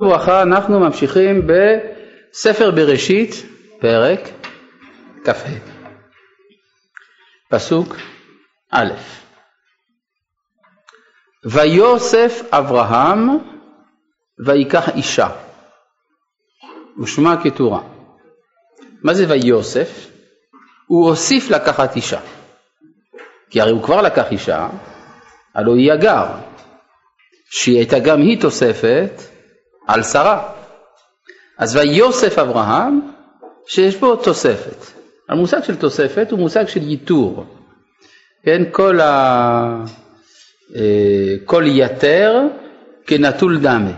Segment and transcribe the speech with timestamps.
[0.00, 3.30] ברכה, אנחנו ממשיכים בספר בראשית,
[3.80, 4.20] פרק
[5.24, 5.48] כ"ה,
[7.50, 7.96] פסוק
[8.72, 8.92] א'
[11.44, 13.28] ויוסף אברהם
[14.46, 15.28] ויקח אישה
[17.02, 17.80] ושמה כתורה.
[19.02, 20.10] מה זה ויוסף?
[20.86, 22.20] הוא הוסיף לקחת אישה.
[23.50, 24.68] כי הרי הוא כבר לקח אישה,
[25.54, 26.26] הלוא היא הגר,
[27.50, 29.35] שהיא הייתה גם היא תוספת
[29.86, 30.48] על שרה.
[31.58, 33.00] אז ויוסף אברהם,
[33.66, 34.86] שיש בו תוספת.
[35.28, 37.44] המושג של תוספת הוא מושג של ייתור.
[38.44, 39.84] כן, כל, ה...
[40.76, 42.40] אה, כל יתר
[43.06, 43.92] כנטול דמה.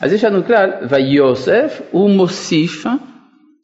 [0.00, 2.86] אז יש לנו כלל, ויוסף הוא מוסיף,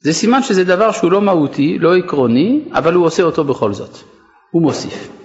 [0.01, 3.99] זה סימן שזה דבר שהוא לא מהותי, לא עקרוני, אבל הוא עושה אותו בכל זאת.
[4.51, 5.16] הוא מוסיף.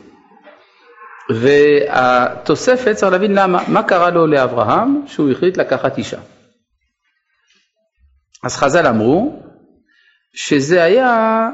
[1.29, 6.19] והתוספת צריך להבין למה, מה קרה לו לאברהם שהוא החליט לקחת אישה.
[8.43, 9.43] אז חז"ל אמרו
[10.33, 11.49] שזה היה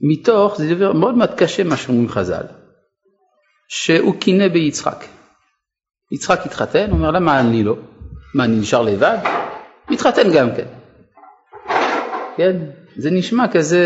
[0.00, 2.44] מתוך, זה דבר מאוד מאוד קשה מה שאומרים חז"ל,
[3.68, 5.04] שהוא קינא ביצחק.
[6.12, 7.76] יצחק התחתן, הוא אומר למה אני לא?
[8.34, 9.18] מה אני נשאר לבד?
[9.90, 10.66] מתחתן גם כן.
[12.36, 12.56] כן,
[12.96, 13.84] זה נשמע כזה,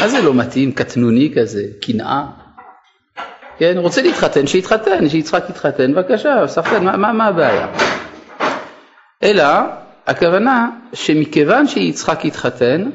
[0.00, 2.43] מה זה לא מתאים, קטנוני כזה, קנאה.
[3.58, 7.68] כן, רוצה להתחתן, שיתחתן, שיצחק יתחתן, בבקשה, סחטן, מה, מה, מה הבעיה?
[9.22, 9.44] אלא,
[10.06, 12.90] הכוונה שמכיוון שיצחק יתחתן,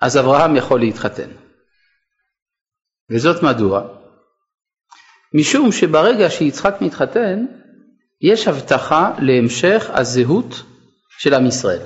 [0.00, 1.28] אז אברהם יכול להתחתן.
[3.10, 3.82] וזאת מדוע?
[5.34, 7.46] משום שברגע שיצחק מתחתן,
[8.20, 10.62] יש הבטחה להמשך הזהות
[11.18, 11.82] של עם ישראל.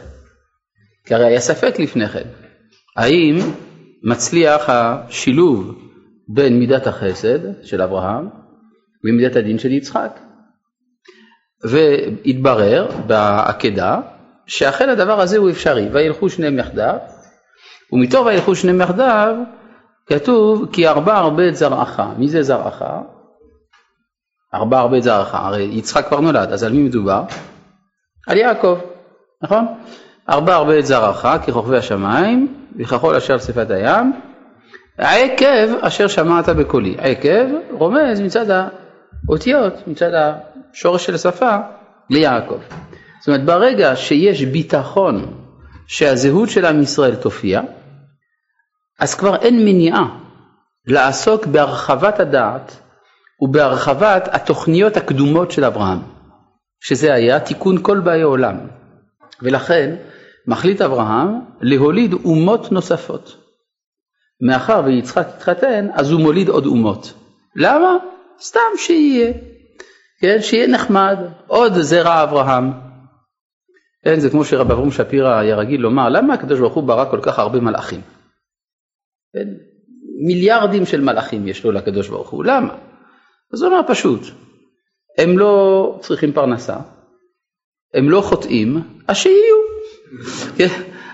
[1.05, 2.29] כי הרי היה ספק לפני כן,
[2.97, 3.39] האם
[4.03, 5.90] מצליח השילוב
[6.35, 8.29] בין מידת החסד של אברהם
[9.05, 10.21] ומידת הדין של יצחק.
[11.65, 14.01] והתברר בעקדה
[14.47, 16.97] שאכן הדבר הזה הוא אפשרי, וילכו שניהם יחדיו,
[17.93, 19.37] ומתוך וילכו שניהם יחדיו
[20.07, 22.83] כתוב כי ארבע הרבה את זרעך, מי זה זרעך?
[24.55, 27.23] ארבע הרבה את זרעך, הרי יצחק כבר נולד, אז על מי מדובר?
[28.29, 28.79] על יעקב,
[29.43, 29.67] נכון?
[30.29, 34.13] ארבע הרבה את זרעך ככוכבי השמיים, וככל אשר שפת הים,
[35.01, 36.97] העקב אשר שמעת בקולי.
[36.99, 38.47] עקב רומז מצד
[39.29, 41.57] האותיות, מצד השורש של השפה,
[42.11, 42.59] ליעקב.
[43.21, 45.35] זאת אומרת, ברגע שיש ביטחון
[45.87, 47.61] שהזהות של עם ישראל תופיע,
[48.99, 50.17] אז כבר אין מניעה
[50.87, 52.77] לעסוק בהרחבת הדעת
[53.41, 55.99] ובהרחבת התוכניות הקדומות של אברהם,
[56.81, 58.57] שזה היה תיקון כל באי עולם.
[59.43, 59.97] ולכן
[60.47, 63.40] מחליט אברהם להוליד אומות נוספות.
[64.41, 67.13] מאחר ויצחק התחתן, אז הוא מוליד עוד אומות.
[67.57, 67.97] למה?
[68.41, 69.33] סתם שיהיה.
[70.21, 72.73] כן, שיהיה נחמד, עוד זרע אברהם.
[74.05, 77.21] כן, זה כמו שרב אברום שפירא היה רגיל לומר, למה הקדוש ברוך הוא ברא כל
[77.23, 78.01] כך הרבה מלאכים?
[79.33, 79.49] כן,
[80.27, 82.75] מיליארדים של מלאכים יש לו לקדוש ברוך הוא, למה?
[83.53, 84.21] אז הוא אומר פשוט,
[85.19, 86.77] הם לא צריכים פרנסה,
[87.95, 89.57] הם לא חוטאים, אז שיהיו.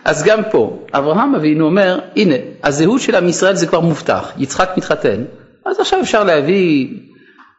[0.06, 4.70] אז גם פה, אברהם אבינו אומר, הנה, הזהות של עם ישראל זה כבר מובטח, יצחק
[4.76, 5.24] מתחתן,
[5.66, 6.88] אז עכשיו אפשר להביא,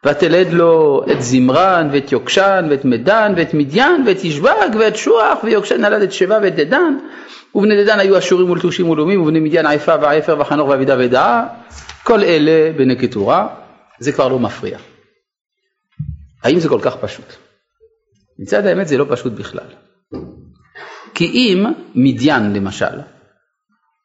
[0.05, 5.81] ותלד לו את זמרן ואת יוקשן ואת מדן ואת מדיין ואת ישבג ואת שוח ויוקשן
[5.81, 6.97] נלד את שבע ואת דדן
[7.55, 11.47] ובני דדן היו אשורים ולטושים ולאומים ובני מדיין עיפה ועפר וחנוך ואבידה ודעה
[12.03, 13.47] כל אלה בני קטורה
[13.99, 14.77] זה כבר לא מפריע.
[16.43, 17.33] האם זה כל כך פשוט?
[18.39, 19.86] מצד האמת זה לא פשוט בכלל.
[21.17, 23.01] כי אם מדיין למשל,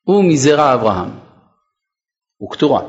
[0.03, 1.11] הוא מזרע אברהם,
[2.37, 2.83] הוא קטורה,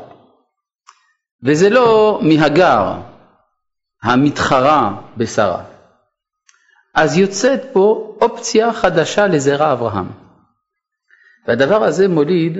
[1.43, 2.93] וזה לא מהגר
[4.03, 5.63] המתחרה בשרה,
[6.93, 10.11] אז יוצאת פה אופציה חדשה לזרע אברהם.
[11.47, 12.57] והדבר הזה מוליד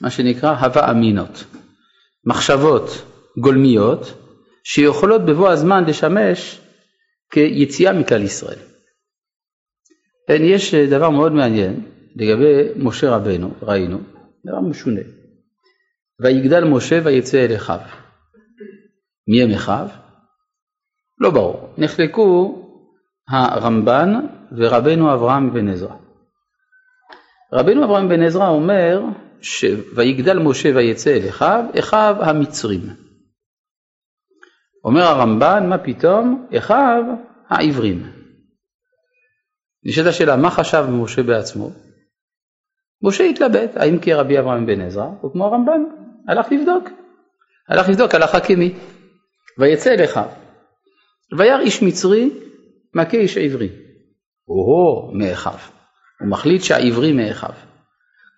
[0.00, 1.44] מה שנקרא הווה אמינות,
[2.24, 2.90] מחשבות
[3.38, 4.12] גולמיות
[4.64, 6.60] שיכולות בבוא הזמן לשמש
[7.30, 8.65] כיציאה מכלל ישראל.
[10.28, 11.80] כן, יש אה, דבר מאוד מעניין
[12.16, 13.98] לגבי משה רבנו, ראינו,
[14.46, 15.00] דבר משונה.
[16.22, 17.80] ויגדל משה ויצא אל אחיו.
[19.28, 19.88] מי הם אחיו?
[21.18, 21.74] לא ברור.
[21.78, 22.62] נחלקו
[23.28, 24.14] הרמב"ן
[24.56, 25.94] ורבנו אברהם בן עזרא.
[27.52, 29.00] רבנו אברהם בן עזרא אומר
[29.40, 29.64] ש...
[29.96, 32.82] ויגדל משה ויצא אל אחיו, אחיו המצרים.
[34.84, 36.46] אומר הרמב"ן, מה פתאום?
[36.58, 37.04] אחיו
[37.48, 38.15] העברים.
[39.86, 41.70] נשאלת השאלה, מה חשב משה בעצמו?
[43.02, 45.82] משה התלבט, האם כרבי אברהם בן עזרא, או כמו הרמב"ן,
[46.28, 46.88] הלך לבדוק.
[47.68, 48.74] הלך לבדוק הלכה כמי.
[49.58, 50.20] ויצא אליך.
[51.38, 52.30] וירא איש מצרי
[52.94, 53.68] מכה איש עברי.
[54.48, 55.58] או מאחיו.
[56.20, 57.54] הוא מחליט שהעברי מאחיו.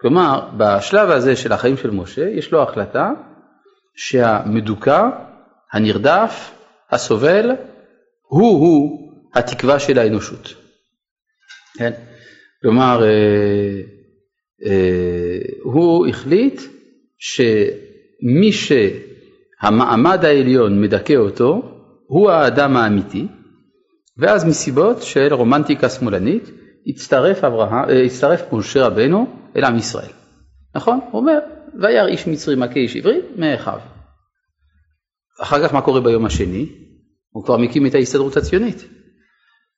[0.00, 3.10] כלומר, בשלב הזה של החיים של משה, יש לו החלטה
[3.96, 5.02] שהמדוכא,
[5.72, 6.54] הנרדף,
[6.90, 7.50] הסובל,
[8.22, 10.67] הוא-הוא התקווה של האנושות.
[11.78, 11.92] כן?
[12.62, 13.80] כלומר, אה,
[14.66, 16.60] אה, הוא החליט
[17.18, 21.62] שמי שהמעמד העליון מדכא אותו,
[22.06, 23.26] הוא האדם האמיתי,
[24.16, 26.50] ואז מסיבות של רומנטיקה שמאלנית,
[26.86, 29.26] הצטרף, אברהם, אה, הצטרף משה רבנו
[29.56, 30.12] אל עם ישראל.
[30.74, 31.00] נכון?
[31.10, 31.38] הוא אומר,
[31.82, 33.78] וירא איש מצרי מכה איש עברי מאחיו.
[35.42, 36.66] אחר כך מה קורה ביום השני?
[37.30, 38.84] הוא כבר מקים את ההסתדרות הציונית.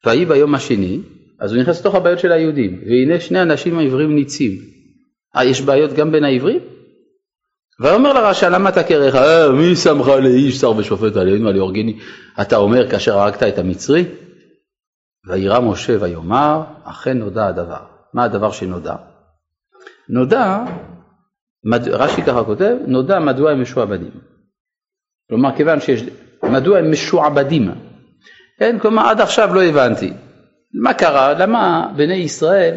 [0.06, 1.00] ויהי ביום השני,
[1.40, 4.52] אז הוא נכנס לתוך הבעיות של היהודים, והנה שני אנשים העברים ניצים.
[5.37, 6.60] אה, יש בעיות גם בין העברים?
[7.81, 9.14] ויאמר לרשע למה אתה קרח?
[9.14, 11.98] אה, מי שמך לאיש שר ושופט עלינו על יורגני?
[12.40, 14.04] אתה אומר כאשר הרגת את המצרי?
[15.28, 17.81] וירא משה ויאמר אכן נודע הדבר.
[18.14, 18.94] מה הדבר שנודע?
[20.08, 20.64] נודע,
[21.64, 21.88] מד...
[21.88, 24.10] רש"י ככה כותב, נודע מדוע הם משועבדים.
[25.28, 26.02] כלומר כיוון שיש,
[26.42, 27.70] מדוע הם משועבדים.
[28.58, 30.12] כן, כלומר עד עכשיו לא הבנתי.
[30.75, 31.34] מה קרה?
[31.34, 32.76] למה בני ישראל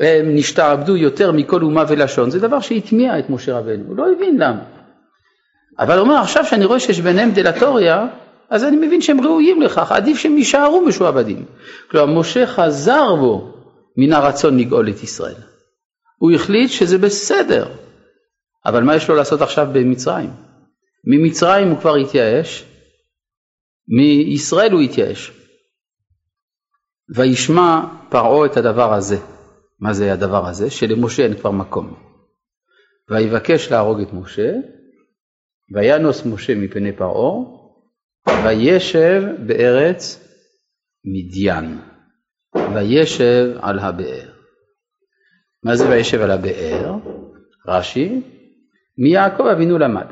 [0.00, 2.30] הם נשתעבדו יותר מכל אומה ולשון?
[2.30, 4.60] זה דבר שהטמיע את משה רבנו, הוא לא הבין למה.
[5.78, 8.06] אבל הוא אומר עכשיו שאני רואה שיש ביניהם דלטוריה,
[8.50, 11.44] אז אני מבין שהם ראויים לכך, עדיף שהם יישארו משועבדים.
[11.90, 13.54] כלומר, משה חזר בו
[13.96, 15.34] מן הרצון לגאול את ישראל.
[16.18, 17.68] הוא החליט שזה בסדר,
[18.66, 20.30] אבל מה יש לו לעשות עכשיו במצרים?
[21.04, 22.64] ממצרים הוא כבר התייאש,
[23.88, 25.32] מישראל הוא התייאש.
[27.16, 29.16] וישמע פרעה את הדבר הזה.
[29.80, 30.70] מה זה הדבר הזה?
[30.70, 31.94] שלמשה אין כבר מקום.
[33.10, 34.52] ויבקש להרוג את משה,
[35.74, 37.44] וינוס משה מפני פרעה,
[38.44, 40.24] וישב בארץ
[41.04, 41.78] מדיין,
[42.74, 44.30] וישב על הבאר.
[45.64, 46.94] מה זה וישב על הבאר?
[47.68, 48.20] רש"י,
[48.98, 50.06] מיעקב אבינו למד,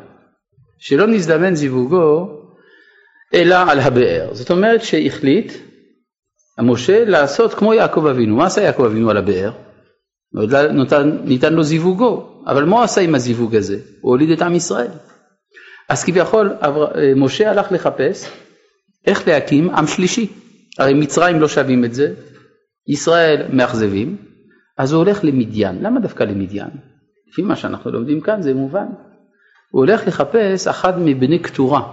[0.78, 2.36] שלא נזדמן זיווגו
[3.34, 4.34] אלא על הבאר.
[4.34, 5.52] זאת אומרת שהחליט
[6.58, 8.36] המשה לעשות כמו יעקב אבינו.
[8.36, 9.50] מה עשה יעקב אבינו על הבאר?
[10.72, 13.78] ניתן, ניתן לו זיווגו, אבל מה הוא עשה עם הזיווג הזה?
[14.00, 14.90] הוא הוליד את עם ישראל.
[15.88, 16.52] אז כביכול
[17.16, 18.30] משה הלך לחפש
[19.06, 20.32] איך להקים עם שלישי.
[20.78, 22.14] הרי מצרים לא שווים את זה,
[22.88, 24.16] ישראל מאכזבים,
[24.78, 25.78] אז הוא הולך למדיין.
[25.82, 26.70] למה דווקא למדיין?
[27.28, 28.86] לפי מה שאנחנו לומדים כאן זה מובן.
[29.70, 31.92] הוא הולך לחפש אחד מבני קטורה.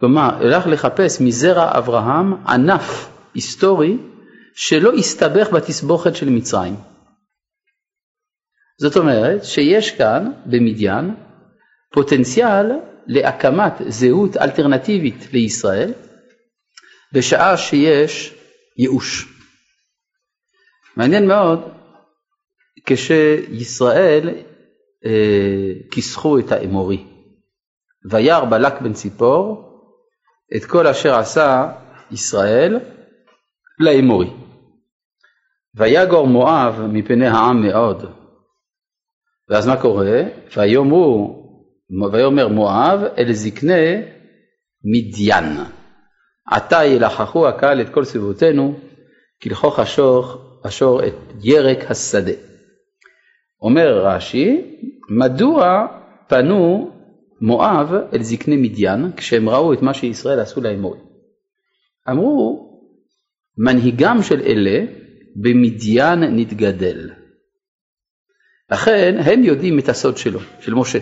[0.00, 3.96] כלומר, הולך לחפש מזרע אברהם ענף היסטורי
[4.54, 6.74] שלא הסתבך בתסבוכת של מצרים.
[8.80, 11.14] זאת אומרת שיש כאן במדיין
[11.92, 12.66] פוטנציאל
[13.06, 15.92] להקמת זהות אלטרנטיבית לישראל
[17.12, 18.34] בשעה שיש
[18.78, 19.28] ייאוש.
[20.96, 21.60] מעניין מאוד
[22.86, 24.28] כשישראל
[25.06, 27.04] אה, כיסחו את האמורי.
[28.10, 29.72] וירא בלק בן ציפור
[30.56, 31.72] את כל אשר עשה
[32.10, 32.78] ישראל
[33.82, 34.30] לאמורי.
[35.74, 38.04] ויגור מואב מפני העם מאוד.
[39.48, 40.22] ואז מה קורה?
[40.56, 41.42] ויאמרו
[42.12, 44.02] ויאמר מואב אל זקני
[44.84, 45.56] מדיין.
[46.46, 48.74] עתה ילחכו הקהל את כל סביבותינו,
[49.42, 52.32] כלכוך השוך, השור את ירק השדה.
[53.62, 54.76] אומר רש"י,
[55.08, 55.86] מדוע
[56.28, 56.90] פנו
[57.40, 60.98] מואב אל זקני מדיין כשהם ראו את מה שישראל עשו לאמורי?
[62.10, 62.61] אמרו,
[63.58, 64.84] מנהיגם של אלה
[65.36, 67.10] במדיין נתגדל.
[68.70, 70.98] לכן הם יודעים את הסוד שלו, של משה.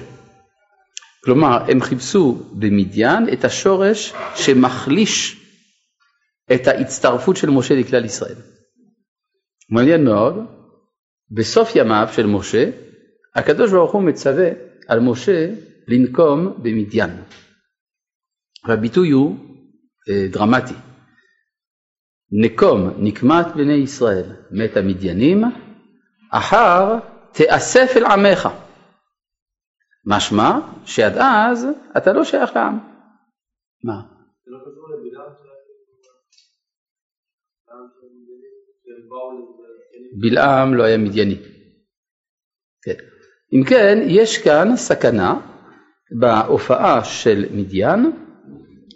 [1.24, 5.36] כלומר, הם חיפשו במדיין את השורש שמחליש
[6.54, 8.36] את ההצטרפות של משה לכלל ישראל.
[9.70, 10.34] מעניין מאוד,
[11.30, 12.70] בסוף ימיו של משה,
[13.34, 14.48] הקדוש ברוך הוא מצווה
[14.88, 15.50] על משה
[15.88, 17.10] לנקום במדיין.
[18.68, 19.36] והביטוי הוא
[20.10, 20.74] אה, דרמטי.
[22.32, 25.44] נקום נקמת בני ישראל מת המדיינים,
[26.30, 26.98] אחר
[27.32, 28.48] תאסף אל עמך.
[30.06, 32.78] משמע שעד אז אתה לא שייך לעם.
[33.84, 34.00] מה?
[40.20, 41.36] בלעם לא היה מדייני.
[42.82, 42.94] כן.
[43.52, 45.34] אם כן, יש כאן סכנה
[46.20, 48.12] בהופעה של מדיין,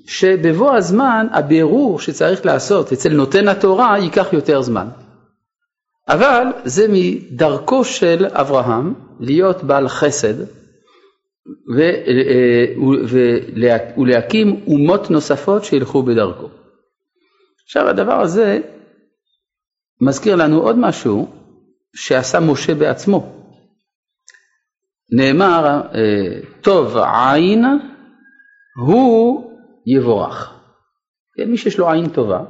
[0.07, 4.89] שבבוא הזמן הבירור שצריך לעשות אצל נותן התורה ייקח יותר זמן.
[6.09, 10.35] אבל זה מדרכו של אברהם להיות בעל חסד
[13.97, 16.49] ולהקים אומות נוספות שילכו בדרכו.
[17.65, 18.61] עכשיו הדבר הזה
[20.01, 21.29] מזכיר לנו עוד משהו
[21.95, 23.33] שעשה משה בעצמו.
[25.13, 27.65] נאמר, אה, טוב עין
[28.87, 29.54] הוא
[29.87, 30.55] יבורך.
[31.37, 32.41] כן, מי שיש לו עין טובה,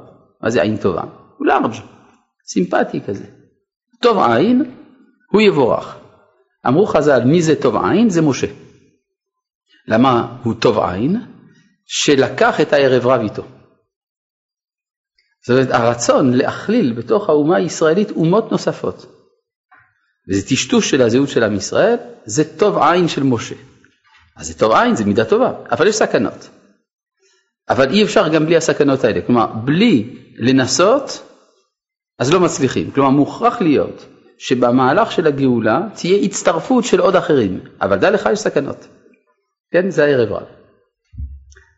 [0.41, 1.03] מה זה עין טובה?
[1.37, 1.73] הוא לארג',
[2.47, 3.25] סימפטי כזה.
[4.01, 4.75] טוב עין
[5.31, 5.97] הוא יבורך.
[6.67, 8.09] אמרו חז"ל, מי זה טוב עין?
[8.09, 8.47] זה משה.
[9.87, 11.21] למה הוא טוב עין?
[11.85, 13.43] שלקח את הערב רב איתו.
[15.47, 19.05] זאת אומרת, הרצון להכליל בתוך האומה הישראלית אומות נוספות,
[20.29, 23.55] וזה טשטוש של הזהות של עם ישראל, זה טוב עין של משה.
[24.37, 26.49] אז זה טוב עין, זה מידה טובה, אבל יש סכנות.
[27.69, 29.21] אבל אי אפשר גם בלי הסכנות האלה.
[29.21, 31.23] כלומר, בלי לנסות,
[32.19, 32.91] אז לא מצליחים.
[32.91, 34.05] כלומר, מוכרח להיות
[34.37, 38.87] שבמהלך של הגאולה תהיה הצטרפות של עוד אחרים, אבל דע לך יש סכנות.
[39.71, 40.47] כן, זה הערב רב.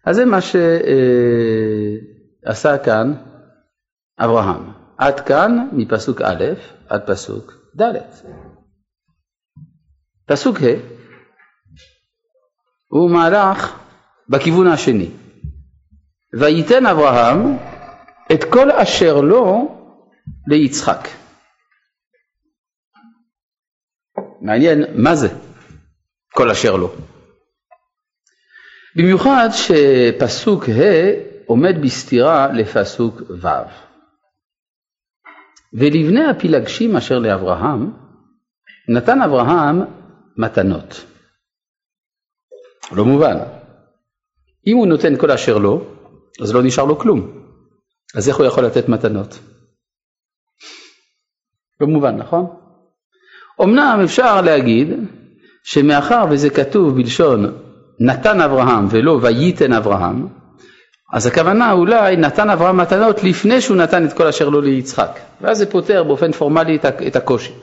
[0.06, 0.40] אז זה מה
[2.46, 3.14] שעשה כאן
[4.20, 4.72] אברהם.
[4.98, 6.44] עד כאן מפסוק א'
[6.90, 7.98] עד פסוק ד'.
[10.26, 10.98] פסוק ה'
[12.88, 13.80] הוא מהלך
[14.30, 15.10] בכיוון השני.
[16.34, 17.58] וייתן אברהם
[18.34, 19.76] את כל אשר לו
[20.48, 21.08] ליצחק.
[24.42, 25.28] מעניין מה זה
[26.34, 26.94] כל אשר לו.
[28.96, 31.12] במיוחד שפסוק ה'
[31.46, 33.48] עומד בסתירה לפסוק ו'.
[35.74, 37.94] ולבני הפילגשים אשר לאברהם,
[38.90, 39.82] נתן אברהם
[40.38, 41.06] מתנות.
[42.92, 43.38] לא מובן.
[44.68, 45.97] אם הוא נותן כל אשר לו,
[46.42, 47.28] אז לא נשאר לו כלום.
[48.16, 49.40] אז איך הוא יכול לתת מתנות?
[51.82, 52.46] לא מובן, נכון?
[53.64, 54.88] אמנם אפשר להגיד
[55.64, 57.58] שמאחר וזה כתוב בלשון
[58.00, 60.28] נתן אברהם ולא וייתן אברהם,
[61.14, 65.58] אז הכוונה אולי נתן אברהם מתנות לפני שהוא נתן את כל אשר לו ליצחק, ואז
[65.58, 66.78] זה פותר באופן פורמלי
[67.08, 67.54] את הקושי.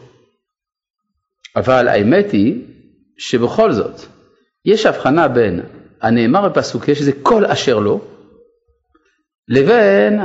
[1.57, 2.63] אבל האמת היא
[3.19, 4.01] שבכל זאת
[4.65, 5.61] יש הבחנה בין
[6.03, 8.01] הנאמר בפסוק שזה כל אשר לו,
[9.49, 10.21] לבין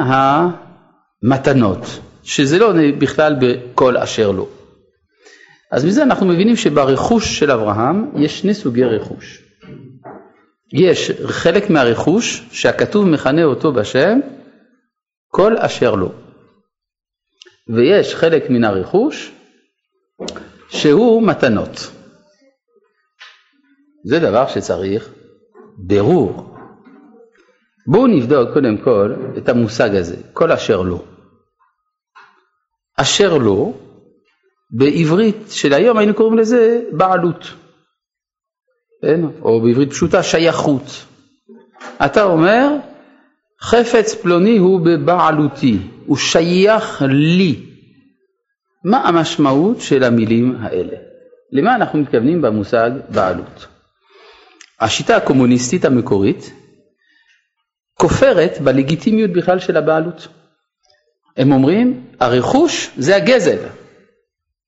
[1.24, 1.80] המתנות,
[2.24, 4.48] שזה לא בכלל בכל אשר לו.
[5.72, 9.44] אז מזה אנחנו מבינים שברכוש של אברהם יש שני סוגי רכוש.
[10.74, 14.20] יש חלק מהרכוש שהכתוב מכנה אותו בשם
[15.28, 16.12] כל אשר לו.
[17.76, 19.32] ויש חלק מן הרכוש
[20.70, 21.92] שהוא מתנות.
[24.06, 25.10] זה דבר שצריך
[25.78, 26.59] ברור.
[27.88, 31.04] בואו נבדוק קודם כל את המושג הזה, כל אשר לו.
[32.98, 33.74] אשר לו,
[34.72, 37.54] בעברית של היום היינו קוראים לזה בעלות.
[39.02, 39.22] כן?
[39.42, 41.06] או בעברית פשוטה שייכות.
[42.06, 42.68] אתה אומר,
[43.62, 47.66] חפץ פלוני הוא בבעלותי, הוא שייך לי.
[48.86, 50.98] מה המשמעות של המילים האלה?
[51.52, 53.68] למה אנחנו מתכוונים במושג בעלות?
[54.80, 56.54] השיטה הקומוניסטית המקורית
[58.00, 60.28] כופרת בלגיטימיות בכלל של הבעלות.
[61.38, 63.58] הם אומרים, הרכוש זה הגזל.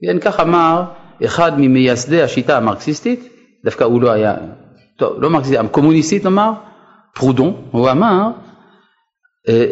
[0.06, 0.84] כן, כך אמר
[1.26, 3.34] אחד ממייסדי השיטה המרקסיסטית,
[3.66, 4.36] דווקא הוא לא היה,
[4.98, 6.52] טוב, לא מרקסיסט, קומוניסטית נאמר,
[7.16, 8.28] פרודון, הוא אמר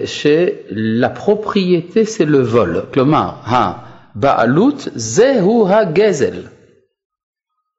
[0.06, 6.44] שלפרופרייטה זה לוול, כלומר הבעלות זהו הגזל.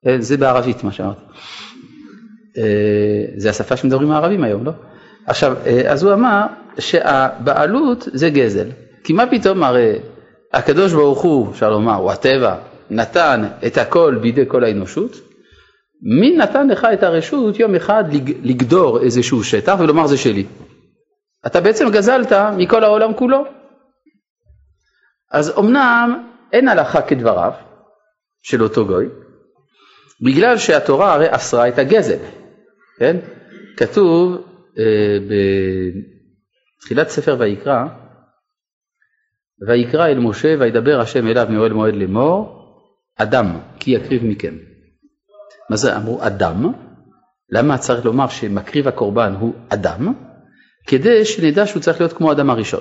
[0.07, 1.21] אה, זה בערבית מה שאמרתי.
[2.59, 4.73] אה, זה השפה שמדברים הערבים היום, לא?
[5.31, 5.57] עכשיו,
[5.89, 6.47] אז הוא אמר
[6.79, 8.69] שהבעלות זה גזל.
[9.05, 9.99] כי מה פתאום הרי
[10.53, 12.57] הקדוש ברוך הוא, אפשר לומר, הוא הטבע,
[12.91, 15.17] נתן את הכל בידי כל האנושות,
[16.21, 18.05] מי נתן לך את הרשות יום אחד
[18.43, 20.47] לגדור איזשהו שטח ולומר זה שלי?
[21.47, 23.45] אתה בעצם גזלת מכל העולם כולו.
[25.33, 27.53] אז אמנם אין הלכה כדבריו
[28.43, 29.07] של אותו גוי,
[30.25, 32.19] בגלל שהתורה הרי אסרה את הגזל,
[32.99, 33.17] כן?
[33.77, 34.50] כתוב אה,
[36.79, 37.85] בתחילת ספר ויקרא,
[39.69, 42.61] ויקרא אל משה וידבר השם אליו מאוהל מועד לאמור,
[43.17, 44.55] אדם כי יקריב מכם.
[45.71, 46.73] מה זה אמרו אדם?
[47.51, 50.15] למה צריך לומר שמקריב הקורבן הוא אדם?
[50.87, 52.81] כדי שנדע שהוא צריך להיות כמו האדם הראשון.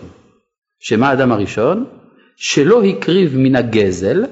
[0.79, 1.85] שמה האדם הראשון?
[2.35, 4.25] שלא הקריב מן הגזל,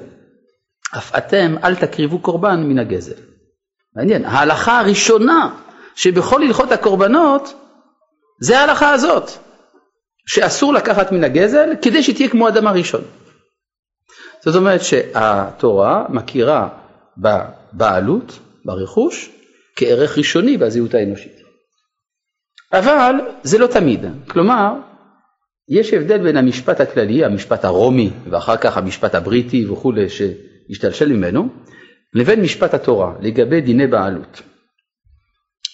[0.96, 3.22] אף אתם אל תקריבו קורבן מן הגזל.
[3.96, 5.54] מעניין, ההלכה הראשונה
[5.98, 7.54] שבכל הלכות הקורבנות
[8.40, 9.30] זה ההלכה הזאת,
[10.26, 13.00] שאסור לקחת מן הגזל כדי שתהיה כמו האדם הראשון.
[14.44, 16.68] זאת אומרת שהתורה מכירה
[17.18, 19.30] בבעלות ברכוש
[19.76, 21.36] כערך ראשוני בזהות האנושית.
[22.72, 24.72] אבל זה לא תמיד, כלומר
[25.68, 31.48] יש הבדל בין המשפט הכללי, המשפט הרומי, ואחר כך המשפט הבריטי וכולי, שהשתלשל ממנו,
[32.14, 34.42] לבין משפט התורה, לגבי דיני בעלות.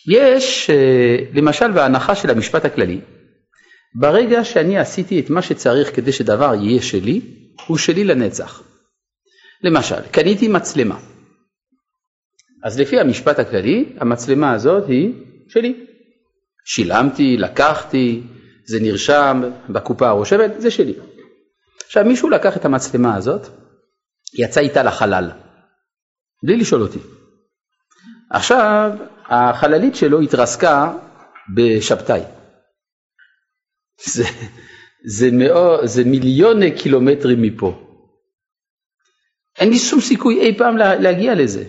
[0.08, 3.00] יש, אה, למשל, בהנחה של המשפט הכללי,
[3.94, 7.20] ברגע שאני עשיתי את מה שצריך כדי שדבר יהיה שלי,
[7.66, 8.62] הוא שלי לנצח.
[9.62, 10.98] למשל, קניתי מצלמה.
[12.64, 15.12] אז לפי המשפט הכללי, המצלמה הזאת היא
[15.48, 15.86] שלי.
[16.64, 18.22] שילמתי, לקחתי,
[18.66, 20.94] זה נרשם בקופה הרושמת, זה שלי.
[21.86, 23.46] עכשיו מישהו לקח את המצלמה הזאת,
[24.38, 25.30] יצא איתה לחלל,
[26.42, 26.98] בלי לשאול אותי.
[28.30, 28.90] עכשיו
[29.28, 30.92] החללית שלו התרסקה
[31.54, 32.22] בשבתאי.
[34.04, 34.24] זה,
[35.06, 37.80] זה, מאו, זה מיליוני קילומטרים מפה.
[39.58, 41.64] אין לי שום סיכוי אי פעם להגיע לזה.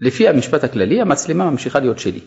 [0.00, 2.20] לפי המשפט הכללי המצלמה ממשיכה להיות שלי.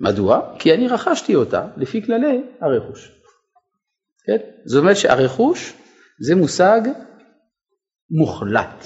[0.00, 0.56] מדוע?
[0.58, 3.10] כי אני רכשתי אותה לפי כללי הרכוש.
[4.24, 4.36] כן?
[4.64, 5.72] זאת אומרת שהרכוש
[6.20, 6.80] זה מושג
[8.10, 8.84] מוחלט.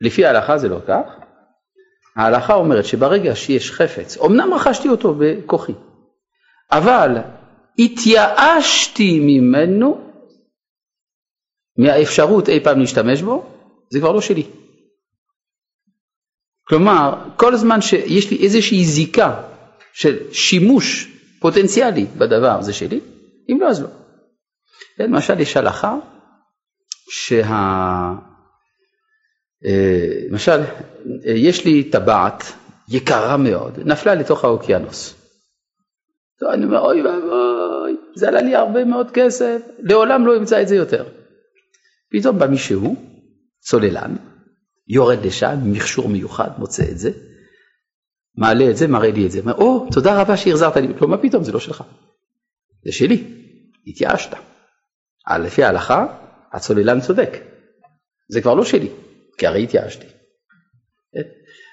[0.00, 1.23] לפי ההלכה זה לא כך.
[2.16, 5.72] ההלכה אומרת שברגע שיש חפץ, אמנם רכשתי אותו בכוחי,
[6.72, 7.10] אבל
[7.78, 10.10] התייאשתי ממנו,
[11.78, 13.46] מהאפשרות אי פעם להשתמש בו,
[13.90, 14.46] זה כבר לא שלי.
[16.68, 19.42] כלומר, כל זמן שיש לי איזושהי זיקה
[19.92, 21.08] של שימוש
[21.40, 23.00] פוטנציאלי בדבר, זה שלי,
[23.48, 23.88] אם לא אז לא.
[24.98, 25.94] למשל יש הלכה
[27.10, 28.12] שה...
[29.66, 30.60] אה, למשל,
[31.24, 32.44] יש לי טבעת
[32.88, 35.14] יקרה מאוד, נפלה לתוך האוקיינוס.
[36.52, 40.76] אני אומר, אוי ואבוי, זה עלה לי הרבה מאוד כסף, לעולם לא אמצא את זה
[40.76, 41.04] יותר.
[42.10, 42.96] פתאום בא מישהו,
[43.60, 44.16] צוללן,
[44.88, 47.10] יורד לשם, מכשור מיוחד, מוצא את זה,
[48.36, 49.40] מעלה את זה, מראה לי את זה.
[49.40, 50.88] אומר, או, תודה רבה שהחזרת לי.
[51.08, 51.84] מה פתאום, זה לא שלך.
[52.84, 53.24] זה שלי,
[53.86, 54.36] התייאשת.
[55.38, 56.06] לפי ההלכה,
[56.52, 57.30] הצוללן צודק.
[58.28, 58.88] זה כבר לא שלי,
[59.38, 60.06] כי הרי התייאשתי.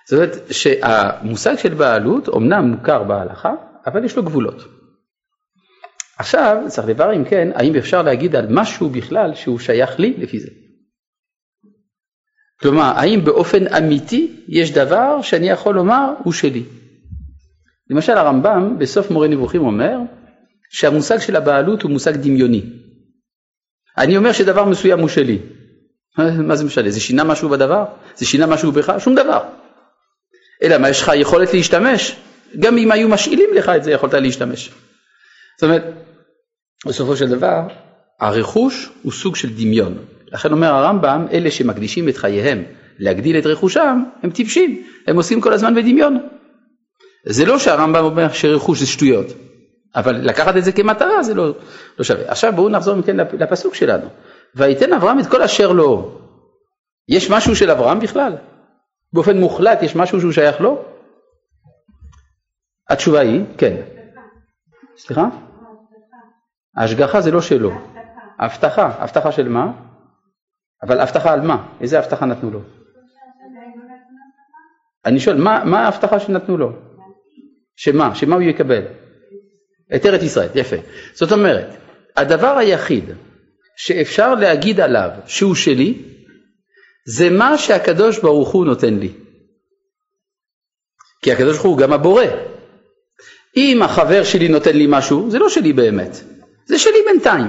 [0.09, 3.53] זאת אומרת שהמושג של בעלות אומנם מוכר בהלכה,
[3.85, 4.63] אבל יש לו גבולות.
[6.17, 10.39] עכשיו צריך לברר אם כן, האם אפשר להגיד על משהו בכלל שהוא שייך לי לפי
[10.39, 10.49] זה.
[12.61, 16.63] כלומר, האם באופן אמיתי יש דבר שאני יכול לומר הוא שלי?
[17.89, 19.97] למשל הרמב"ם בסוף מורה נבוכים אומר
[20.69, 22.61] שהמושג של הבעלות הוא מושג דמיוני.
[23.97, 25.39] אני אומר שדבר מסוים הוא שלי.
[26.17, 26.91] מה זה משנה?
[26.91, 27.85] זה שינה משהו בדבר?
[28.15, 28.93] זה שינה משהו בך?
[28.99, 29.39] שום דבר.
[30.63, 32.15] אלא מה, יש לך יכולת להשתמש?
[32.59, 34.71] גם אם היו משאילים לך את זה, יכולת להשתמש.
[35.57, 35.83] זאת אומרת,
[36.85, 37.61] בסופו של דבר,
[38.19, 39.97] הרכוש הוא סוג של דמיון.
[40.31, 42.63] לכן אומר הרמב"ם, אלה שמקדישים את חייהם
[42.99, 46.17] להגדיל את רכושם, הם טיפשים, הם עושים כל הזמן בדמיון.
[47.25, 49.27] זה לא שהרמב"ם אומר שרכוש זה שטויות,
[49.95, 51.55] אבל לקחת את זה כמטרה זה לא,
[51.99, 52.23] לא שווה.
[52.27, 54.07] עכשיו בואו נחזור מכן לפסוק שלנו.
[54.55, 56.21] ויתן אברהם את כל אשר לו.
[57.07, 58.37] יש משהו של אברהם בכלל?
[59.13, 60.85] באופן מוחלט יש משהו שהוא שייך לו?
[62.89, 63.75] התשובה היא, כן.
[64.97, 65.25] סליחה?
[66.77, 67.71] ההשגחה זה לא שלו.
[68.39, 69.71] הבטחה, הבטחה של מה?
[70.83, 71.67] אבל הבטחה על מה?
[71.81, 72.59] איזה הבטחה נתנו לו?
[75.05, 76.71] אני שואל, מה, מה ההבטחה שנתנו לו?
[77.75, 78.15] שמה?
[78.15, 78.83] שמה הוא יקבל?
[79.95, 80.75] את ארץ ישראל, יפה.
[81.13, 81.75] זאת אומרת,
[82.17, 83.03] הדבר היחיד
[83.85, 85.93] שאפשר להגיד עליו שהוא שלי,
[87.05, 89.11] זה מה שהקדוש ברוך הוא נותן לי.
[91.21, 92.25] כי הקדוש ברוך הוא גם הבורא.
[93.57, 96.23] אם החבר שלי נותן לי משהו, זה לא שלי באמת,
[96.65, 97.47] זה שלי בינתיים.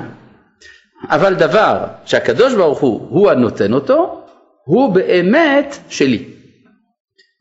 [1.09, 4.25] אבל דבר שהקדוש ברוך הוא, הוא הנותן אותו,
[4.65, 6.29] הוא באמת שלי.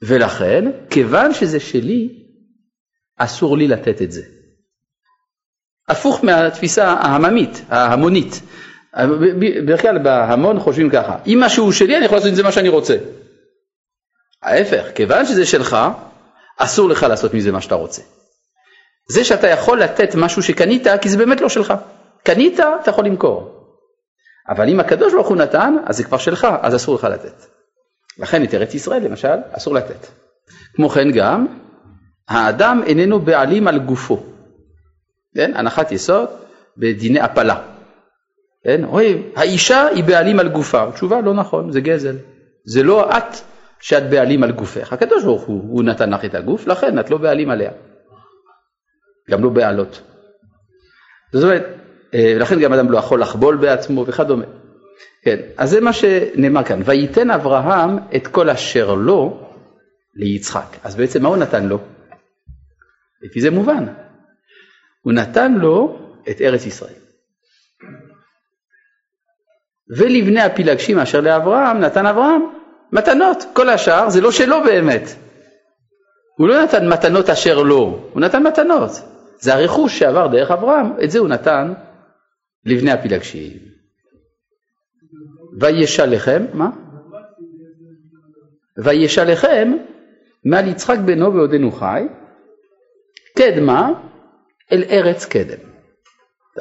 [0.01, 2.09] ולכן, כיוון שזה שלי,
[3.17, 4.21] אסור לי לתת את זה.
[5.89, 8.41] הפוך מהתפיסה העממית, ההמונית.
[9.39, 12.69] בדרך כלל בהמון חושבים ככה, אם משהו שלי אני יכול לעשות עם זה מה שאני
[12.69, 12.97] רוצה.
[14.43, 15.77] ההפך, כיוון שזה שלך,
[16.57, 18.01] אסור לך לעשות מזה מה שאתה רוצה.
[19.09, 21.73] זה שאתה יכול לתת משהו שקנית, כי זה באמת לא שלך.
[22.23, 23.61] קנית, אתה יכול למכור.
[24.49, 27.45] אבל אם הקדוש ברוך הוא נתן, אז זה כבר שלך, אז אסור לך לתת.
[28.17, 30.07] לכן את ארץ ישראל למשל, אסור לתת.
[30.75, 31.47] כמו כן גם,
[32.27, 34.23] האדם איננו בעלים על גופו.
[35.35, 35.51] כן?
[35.55, 36.29] הנחת יסוד
[36.77, 37.70] בדיני הפלה.
[38.63, 38.83] כן?
[38.83, 40.91] אוי, האישה היא בעלים על גופה.
[40.91, 42.15] תשובה לא נכון, זה גזל.
[42.65, 43.35] זה לא את
[43.79, 44.93] שאת בעלים על גופך.
[44.93, 47.71] הקדוש ברוך הוא, הוא נתן לך את הגוף, לכן את לא בעלים עליה.
[49.29, 50.01] גם לא בעלות.
[51.33, 51.65] זאת אומרת,
[52.13, 54.45] אה, ולכן גם אדם לא יכול לחבול בעצמו וכדומה.
[55.23, 59.47] כן, אז זה מה שנאמר כאן, וייתן אברהם את כל אשר לו
[60.15, 60.77] ליצחק.
[60.83, 61.79] אז בעצם מה הוא נתן לו?
[63.21, 63.85] לפי זה מובן.
[65.01, 67.00] הוא נתן לו את ארץ ישראל.
[69.97, 72.41] ולבני הפילגשים אשר לאברהם נתן אברהם
[72.91, 75.03] מתנות, כל השאר זה לא שלו באמת.
[76.37, 78.91] הוא לא נתן מתנות אשר לו, הוא נתן מתנות.
[79.39, 81.73] זה הרכוש שעבר דרך אברהם, את זה הוא נתן
[82.65, 83.57] לבני הפילגשים.
[85.59, 86.69] וישלכם, מה?
[88.77, 89.73] וישלכם
[90.45, 92.03] מעל יצחק בנו בעודנו חי,
[93.37, 93.89] קדמה
[94.71, 95.59] אל ארץ קדם.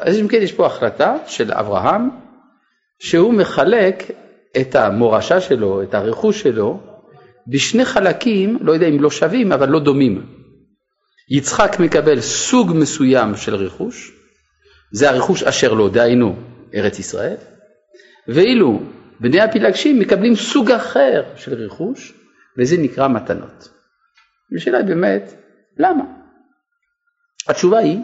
[0.01, 2.11] אז אם כן יש פה החלטה של אברהם
[3.01, 4.11] שהוא מחלק
[4.61, 6.81] את המורשה שלו, את הרכוש שלו,
[7.49, 10.27] בשני חלקים, לא יודע אם לא שווים, אבל לא דומים.
[11.31, 14.13] יצחק מקבל סוג מסוים של רכוש,
[14.93, 16.37] זה הרכוש אשר לו, דהיינו
[16.75, 17.37] ארץ ישראל,
[18.29, 18.81] ואילו
[19.21, 22.13] בני הפילגשים מקבלים סוג אחר של רכוש,
[22.59, 23.69] וזה נקרא מתנות.
[24.57, 25.35] השאלה היא באמת,
[25.79, 26.05] למה?
[27.49, 27.99] התשובה היא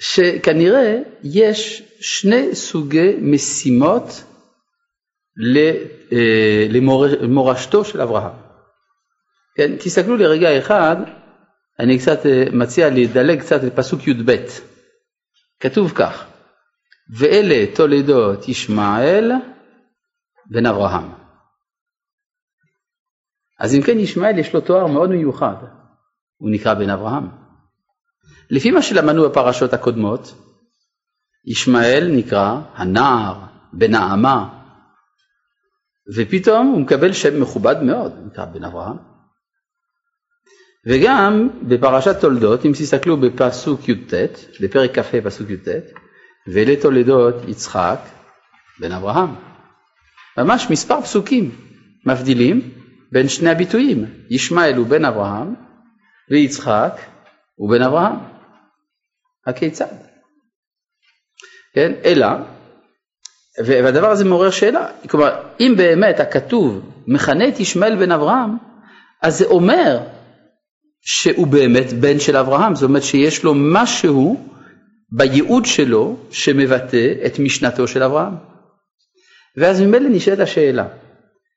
[0.00, 4.04] שכנראה יש שני סוגי משימות
[6.12, 6.66] אה,
[7.20, 8.36] למורשתו של אברהם.
[9.56, 10.96] כן, תסתכלו לרגע אחד,
[11.80, 14.36] אני קצת אה, מציע לדלג קצת לפסוק י"ב.
[15.60, 16.26] כתוב כך:
[17.18, 19.32] ואלה תולדות ישמעאל
[20.50, 21.12] בן אברהם.
[23.58, 25.56] אז אם כן ישמעאל יש לו תואר מאוד מיוחד,
[26.36, 27.37] הוא נקרא בן אברהם.
[28.50, 30.34] לפי מה שלמדנו בפרשות הקודמות,
[31.46, 33.34] ישמעאל נקרא הנער,
[33.72, 34.48] בן האמה,
[36.16, 38.96] ופתאום הוא מקבל שם מכובד מאוד, נקרא בן אברהם.
[40.86, 44.14] וגם בפרשת תולדות, אם תסתכלו בפסוק י"ט,
[44.60, 45.68] בפרק כ"ה פסוק י"ט,
[46.52, 47.98] ואלה תולדות יצחק
[48.80, 49.34] בן אברהם.
[50.38, 51.50] ממש מספר פסוקים
[52.06, 52.70] מבדילים
[53.12, 55.54] בין שני הביטויים, ישמעאל הוא בן אברהם
[56.30, 56.92] ויצחק
[57.56, 58.37] הוא בן אברהם.
[59.46, 59.86] הכיצד?
[61.74, 62.26] כן, אלא,
[63.66, 68.50] והדבר הזה מעורר שאלה, כלומר, אם באמת הכתוב מכנה את ישמעאל בן אברהם,
[69.22, 69.98] אז זה אומר
[71.00, 74.44] שהוא באמת בן של אברהם, זאת אומרת שיש לו משהו
[75.12, 78.34] בייעוד שלו שמבטא את משנתו של אברהם.
[79.56, 80.86] ואז ממילא נשאלת השאלה,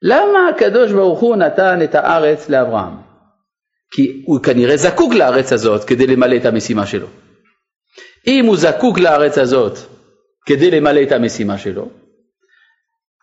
[0.01, 2.93] למה הקדוש ברוך הוא נתן את הארץ לאברהם?
[3.91, 7.07] כי הוא כנראה זקוק לארץ הזאת כדי למלא את המשימה שלו.
[8.27, 9.77] אם הוא זקוק לארץ הזאת
[10.45, 11.89] כדי למלא את המשימה שלו,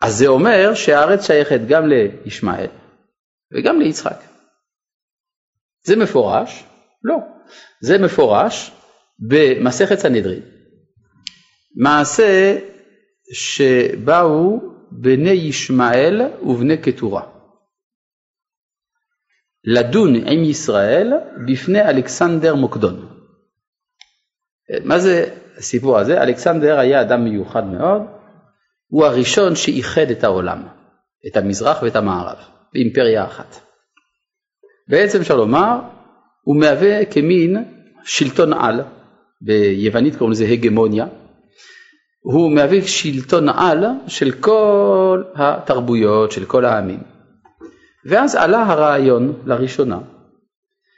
[0.01, 2.69] אז זה אומר שהארץ שייכת גם לישמעאל
[3.53, 4.23] וגם ליצחק.
[5.83, 6.63] זה מפורש?
[7.03, 7.15] לא.
[7.81, 8.71] זה מפורש
[9.29, 10.41] במסכת סנהדרין.
[11.75, 12.57] מעשה
[13.33, 14.59] שבאו
[14.91, 17.23] בני ישמעאל ובני קטורה.
[19.63, 21.13] לדון עם ישראל
[21.47, 23.18] בפני אלכסנדר מוקדון.
[24.83, 25.25] מה זה
[25.57, 26.21] הסיפור הזה?
[26.21, 28.01] אלכסנדר היה אדם מיוחד מאוד,
[28.87, 30.63] הוא הראשון שאיחד את העולם,
[31.27, 32.37] את המזרח ואת המערב,
[32.73, 33.59] באימפריה אחת.
[34.87, 35.79] בעצם אפשר לומר,
[36.43, 37.63] הוא מהווה כמין
[38.03, 38.81] שלטון על,
[39.41, 41.05] ביוונית קוראים לזה הגמוניה,
[42.19, 46.99] הוא מהווה שלטון על של כל התרבויות, של כל העמים.
[48.05, 49.99] ואז עלה הרעיון לראשונה,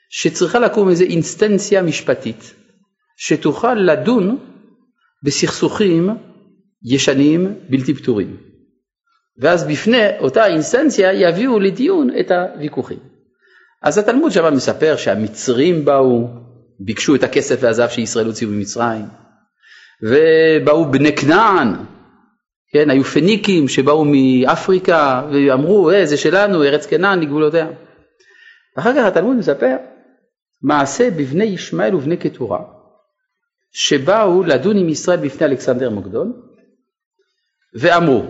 [0.10, 2.54] שצריכה לקום איזו אינסטנציה משפטית,
[3.24, 4.38] שתוכל לדון
[5.24, 6.10] בסכסוכים
[6.84, 8.38] ישנים בלתי פתורים.
[9.38, 13.00] ואז בפני אותה אינסטנציה יביאו לדיון את הוויכוחים.
[13.84, 16.28] אז התלמוד שם מספר שהמצרים באו,
[16.80, 19.06] ביקשו את הכסף והזהב שישראל הוציאו ממצרים,
[20.04, 21.74] ובאו בני כנען,
[22.74, 27.68] כן, היו פניקים שבאו מאפריקה ואמרו, אה, זה שלנו, ארץ כנען לגבולותיה.
[28.78, 29.76] אחר כך התלמוד מספר
[30.62, 32.81] מעשה בבני ישמעאל ובני קטורה,
[33.72, 36.42] שבאו לדון עם ישראל בפני אלכסנדר מוקדון,
[37.80, 38.24] ואמרו,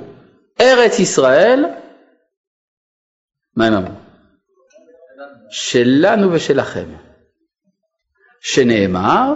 [0.61, 1.65] ארץ ישראל,
[3.55, 3.95] מה הם אמרו?
[5.49, 6.87] שלנו ושלכם,
[8.41, 9.33] שנאמר,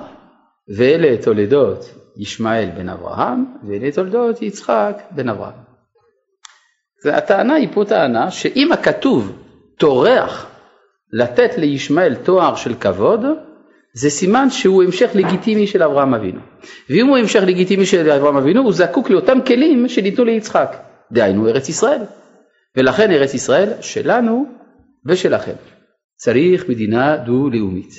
[0.77, 1.85] ואלה תולדות
[2.17, 5.65] ישמעאל בן אברהם, ואלה תולדות יצחק בן אברהם.
[7.05, 9.41] והטענה היא פה טענה שאם הכתוב
[9.77, 10.45] טורח
[11.13, 13.21] לתת לישמעאל תואר של כבוד,
[13.95, 16.41] זה סימן שהוא המשך לגיטימי של אברהם אבינו.
[16.89, 20.75] ואם הוא המשך לגיטימי של אברהם אבינו, הוא זקוק לאותם כלים שניתנו ליצחק,
[21.11, 22.01] דהיינו ארץ ישראל.
[22.77, 24.45] ולכן ארץ ישראל שלנו
[25.05, 25.53] ושלכם.
[26.15, 27.93] צריך מדינה דו-לאומית.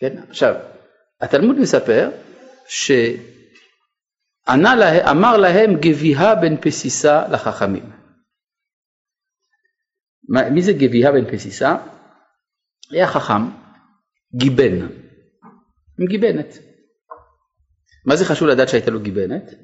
[0.00, 0.22] כן?
[0.28, 0.54] עכשיו,
[1.20, 2.10] התלמוד מספר
[2.68, 2.96] שאמר
[5.36, 7.90] להם גביהה בן פסיסה לחכמים.
[10.28, 11.76] מי זה גביהה בן פסיסה?
[12.90, 13.60] היה חכם
[14.34, 14.78] גיבן,
[15.98, 16.58] עם גיבנת.
[18.06, 19.54] מה זה חשוב לדעת שהייתה לו גיבנת?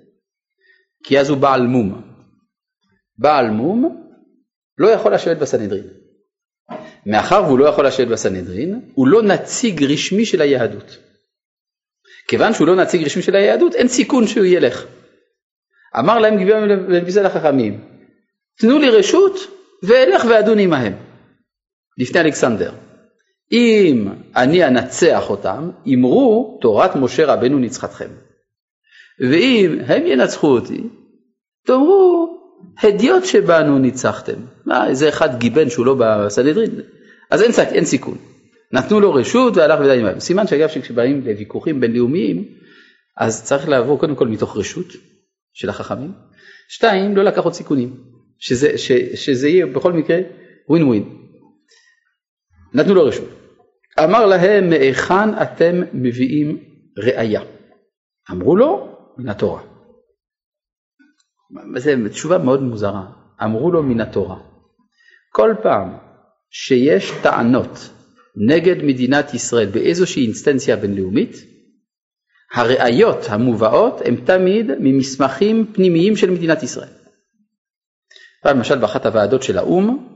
[1.04, 2.02] כי אז הוא בעל מום.
[3.18, 4.10] בעל מום
[4.78, 5.86] לא יכול לשבת בסנהדרין.
[7.06, 10.98] מאחר והוא לא יכול לשבת בסנהדרין, הוא לא נציג רשמי של היהדות.
[12.28, 14.86] כיוון שהוא לא נציג רשמי של היהדות, אין סיכון שהוא ילך.
[15.98, 16.60] אמר להם גביע
[17.14, 17.84] בן החכמים,
[18.58, 19.32] תנו לי רשות
[19.82, 20.92] ואלך ואדון עמהם.
[21.98, 22.72] לפני אלכסנדר.
[23.52, 28.08] אם אני אנצח אותם, אמרו תורת משה רבנו ניצחתכם.
[29.20, 30.82] ואם הם ינצחו אותי,
[31.66, 32.38] תאמרו
[32.82, 34.40] הדיוט שבנו ניצחתם.
[34.66, 36.70] מה, איזה אחד גיבן שהוא לא בסנהדרין?
[37.30, 38.18] אז אין, אין סיכון.
[38.72, 40.20] נתנו לו רשות והלך ודאי עמהם.
[40.20, 42.44] סימן שאגב שכשבאים לוויכוחים בינלאומיים,
[43.16, 44.86] אז צריך לעבור קודם כל מתוך רשות
[45.52, 46.12] של החכמים.
[46.68, 47.96] שתיים, לא לקחת סיכונים.
[48.38, 50.18] שזה, ש, שזה יהיה בכל מקרה
[50.68, 51.25] ווין ווין.
[52.74, 53.28] נתנו לו רשות.
[54.04, 56.58] אמר להם, מהיכן אתם מביאים
[56.98, 57.40] ראייה?
[58.30, 59.62] אמרו לו, מן התורה.
[61.76, 63.06] זו תשובה מאוד מוזרה.
[63.44, 64.36] אמרו לו מן התורה.
[65.32, 65.96] כל פעם
[66.50, 67.90] שיש טענות
[68.36, 71.36] נגד מדינת ישראל באיזושהי אינסטנציה בינלאומית,
[72.54, 76.88] הראיות המובאות הן תמיד ממסמכים פנימיים של מדינת ישראל.
[78.44, 80.15] למשל באחת הוועדות של האו"ם,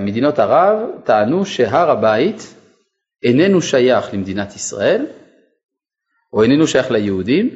[0.00, 2.54] מדינות ערב טענו שהר הבית
[3.22, 5.06] איננו שייך למדינת ישראל,
[6.32, 7.50] או איננו שייך ליהודים,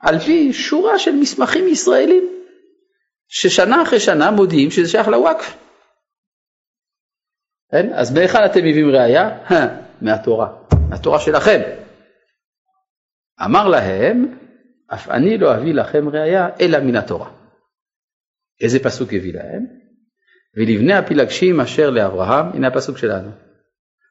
[0.00, 2.28] על פי שורה של מסמכים ישראלים,
[3.28, 5.56] ששנה אחרי שנה מודיעים שזה שייך לוואקף.
[7.70, 7.92] כן?
[7.92, 9.38] אז מהיכן אתם מביאים ראייה?
[10.02, 10.48] מהתורה,
[10.90, 11.60] מהתורה שלכם.
[13.44, 14.38] אמר להם,
[14.86, 17.30] אף אני לא אביא לכם ראייה אלא מן התורה.
[18.60, 19.77] איזה פסוק הביא להם?
[20.58, 23.30] ולבני הפילגשים אשר לאברהם, הנה הפסוק שלנו.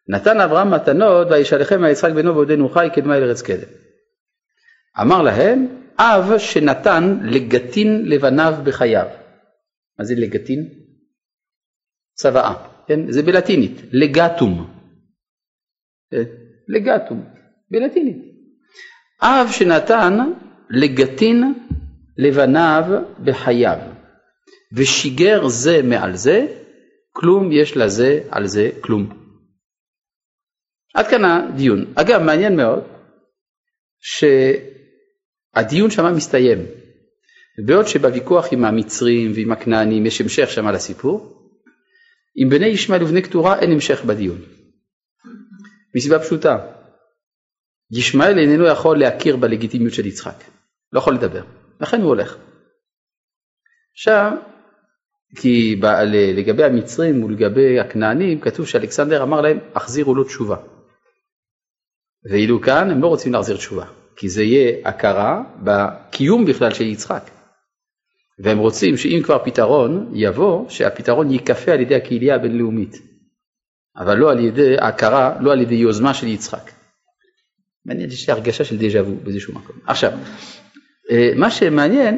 [0.10, 3.70] נתן אברהם מתנות וישלחם היצחק בנו בעודנו חי קדמה אל ארץ קדם.
[5.02, 9.08] אמר להם, אב שנתן לגתין לבניו בחייו.
[10.00, 10.70] מה זה לגתין?
[12.16, 12.54] צוואה,
[12.88, 13.12] כן?
[13.12, 14.74] זה בלטינית, לגטום.
[16.12, 16.24] כן?
[16.68, 17.26] לגטום,
[17.72, 18.18] בלטינית.
[19.22, 20.18] אב שנתן
[20.70, 21.54] לגתין
[22.18, 22.84] לבניו
[23.24, 23.97] בחייו.
[24.74, 26.48] ושיגר זה מעל זה,
[27.12, 29.28] כלום יש לזה על זה כלום.
[30.94, 31.94] עד כאן הדיון.
[31.96, 32.84] אגב, מעניין מאוד
[34.00, 36.66] שהדיון שמה מסתיים.
[37.66, 41.50] בעוד שבוויכוח עם המצרים ועם הכנענים יש המשך שמה לסיפור,
[42.36, 44.42] עם בני ישמעאל ובני קטורה אין המשך בדיון.
[45.96, 46.58] מסיבה פשוטה,
[47.92, 50.44] ישמעאל איננו יכול להכיר בלגיטימיות של יצחק,
[50.94, 51.44] לא יכול לדבר,
[51.82, 52.38] לכן הוא הולך.
[53.94, 54.32] עכשיו,
[55.36, 55.82] כי
[56.36, 60.58] לגבי המצרים ולגבי הכנענים כתוב שאלכסנדר אמר להם החזירו לו תשובה.
[62.30, 63.86] ואילו כאן הם לא רוצים להחזיר תשובה,
[64.16, 67.30] כי זה יהיה הכרה בקיום בכלל של יצחק.
[68.40, 72.96] והם רוצים שאם כבר פתרון יבוא, שהפתרון ייכפה על ידי הקהילייה הבינלאומית,
[73.98, 76.72] אבל לא על ידי הכרה, לא על ידי יוזמה של יצחק.
[77.86, 79.76] מעניין, יש לי הרגשה של דז'ה וו באיזשהו מקום.
[79.88, 80.12] עכשיו,
[81.12, 82.18] אה, מה שמעניין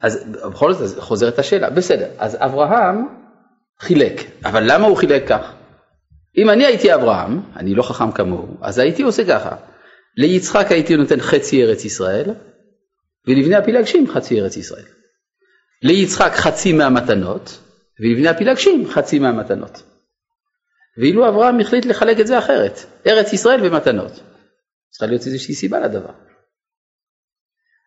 [0.00, 3.06] אז בכל זאת חוזרת השאלה, בסדר, אז אברהם
[3.80, 5.52] חילק, אבל למה הוא חילק כך?
[6.38, 9.56] אם אני הייתי אברהם, אני לא חכם כמוהו, אז הייתי עושה ככה,
[10.16, 12.30] ליצחק הייתי נותן חצי ארץ ישראל,
[13.28, 14.84] ולבני הפילגשים חצי ארץ ישראל.
[15.82, 17.58] ליצחק חצי מהמתנות,
[18.00, 19.82] ולבני הפילגשים חצי מהמתנות.
[20.98, 24.12] ואילו אברהם החליט לחלק את זה אחרת, ארץ ישראל ומתנות.
[24.90, 26.25] צריכה להיות איזושהי סיבה לדבר.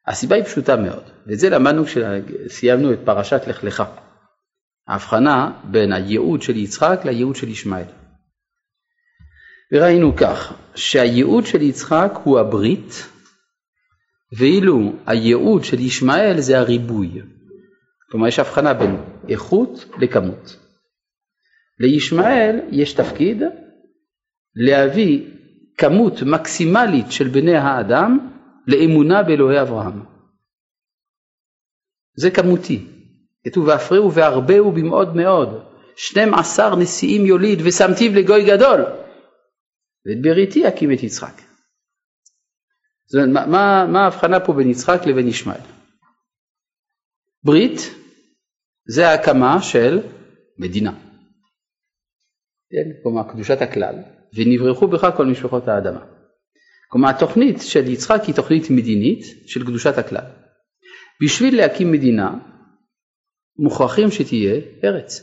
[0.10, 3.84] הסיבה היא פשוטה מאוד, ואת זה למדנו כשסיימנו את פרשת לך לך.
[4.88, 7.86] ההבחנה בין הייעוד של יצחק לייעוד של ישמעאל.
[9.74, 13.06] וראינו כך, שהייעוד של יצחק הוא הברית,
[14.38, 17.22] ואילו הייעוד של ישמעאל זה הריבוי.
[18.12, 18.98] כלומר יש הבחנה בין
[19.30, 20.56] איכות לכמות.
[21.80, 23.44] לישמעאל יש תפקיד
[24.56, 25.26] להביא
[25.78, 28.30] כמות מקסימלית של בני האדם
[28.72, 30.06] לאמונה באלוהי אברהם.
[32.16, 32.88] זה כמותי.
[33.46, 35.50] כתוב והפריעו והרבהו במאוד מאוד.
[35.96, 38.82] שנים עשר נשיאים יוליד ושמתיו לגוי גדול.
[40.06, 41.42] ואת בריתי אקים את יצחק.
[43.06, 45.62] זאת אומרת, מה, מה ההבחנה פה בין יצחק לבין ישמעאל?
[47.44, 47.80] ברית
[48.88, 50.00] זה ההקמה של
[50.58, 50.92] מדינה.
[52.70, 53.04] כן?
[53.04, 53.96] כלומר קדושת הכלל,
[54.34, 56.19] ונברחו בך כל משפחות האדמה.
[56.92, 60.26] כלומר התוכנית של יצחק היא תוכנית מדינית של קדושת הכלל.
[61.24, 62.34] בשביל להקים מדינה
[63.60, 65.22] מוכרחים שתהיה ארץ.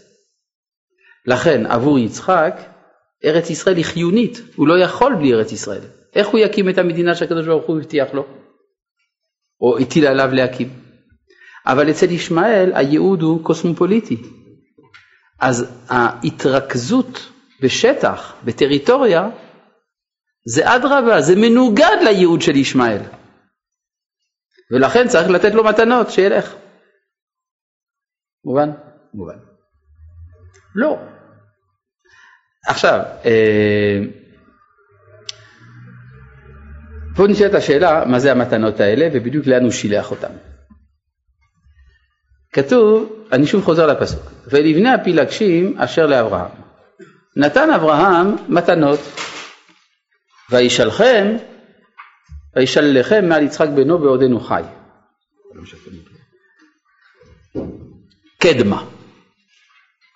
[1.26, 2.60] לכן עבור יצחק
[3.24, 5.82] ארץ ישראל היא חיונית, הוא לא יכול בלי ארץ ישראל.
[6.14, 8.26] איך הוא יקים את המדינה שהקדוש ברוך הוא הבטיח לו?
[9.60, 10.68] או הטיל עליו להקים?
[11.66, 14.16] אבל אצל ישמעאל הייעוד הוא קוסמופוליטי.
[15.40, 17.28] אז ההתרכזות
[17.62, 19.28] בשטח, בטריטוריה,
[20.48, 23.00] זה אדרבה, זה מנוגד לייעוד של ישמעאל.
[24.70, 26.54] ולכן צריך לתת לו מתנות, שילך.
[28.44, 28.70] מובן?
[29.14, 29.38] מובן.
[30.74, 30.98] לא.
[32.66, 34.00] עכשיו, אה,
[37.16, 40.32] פה נשאלת השאלה, מה זה המתנות האלה, ובדיוק לאן הוא שילח אותן.
[42.52, 46.50] כתוב, אני שוב חוזר לפסוק, ולבני הפילגשים אשר לאברהם.
[47.36, 48.98] נתן אברהם מתנות,
[50.50, 51.26] וישלחם,
[52.56, 54.62] וישלחם מעל יצחק בנו בעודנו חי.
[58.38, 58.84] קדמה.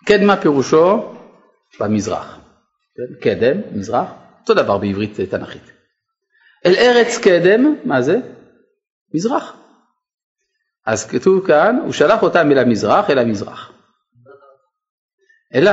[0.07, 1.15] קדמה פירושו
[1.81, 2.39] במזרח.
[3.23, 4.09] קדם, מזרח,
[4.41, 5.73] אותו דבר בעברית תנ"כית.
[6.67, 8.17] אל ארץ קדם, מה זה?
[9.15, 9.57] מזרח.
[10.87, 13.73] אז כתוב כאן, הוא שלח אותם אל המזרח, אל המזרח.
[15.55, 15.73] אלא,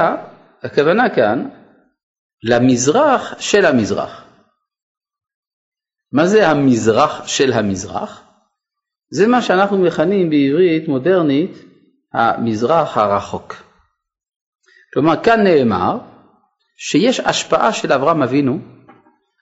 [0.63, 1.49] הכוונה כאן,
[2.43, 4.26] למזרח של המזרח.
[6.11, 8.23] מה זה המזרח של המזרח?
[9.09, 11.51] זה מה שאנחנו מכנים בעברית מודרנית
[12.13, 13.53] המזרח הרחוק.
[14.93, 15.97] כלומר, כאן נאמר
[16.77, 18.59] שיש השפעה של אברהם אבינו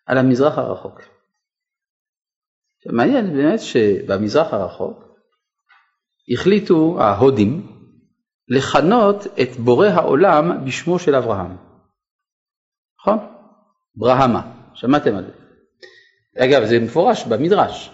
[0.05, 1.01] על המזרח הרחוק.
[2.91, 5.03] מעניין באמת שבמזרח הרחוק
[6.33, 7.67] החליטו ההודים
[8.47, 11.57] לכנות את בורא העולם בשמו של אברהם.
[12.99, 13.17] נכון?
[13.95, 15.44] ברהמה, שמעתם על זה.
[16.37, 17.91] אגב, זה מפורש במדרש.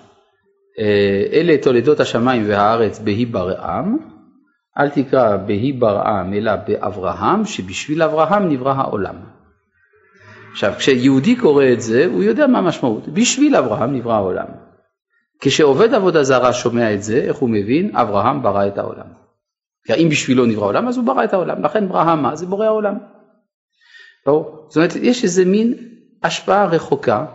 [0.79, 3.97] אה, אלה תולדות השמיים והארץ בהי ברעם,
[4.77, 9.15] אל תקרא בהי ברעם אלא באברהם, שבשביל אברהם נברא העולם.
[10.51, 13.07] עכשיו, כשיהודי קורא את זה, הוא יודע מה המשמעות.
[13.07, 14.47] בשביל אברהם נברא העולם.
[15.39, 17.95] כשעובד עבודה זרה שומע את זה, איך הוא מבין?
[17.95, 19.05] אברהם ברא את העולם.
[19.85, 21.63] כי אם בשבילו נברא העולם, אז הוא ברא את העולם.
[21.63, 22.97] לכן ברהמה זה בורא העולם.
[24.25, 24.65] ברור?
[24.67, 25.73] זאת אומרת, יש איזה מין
[26.23, 27.25] השפעה רחוקה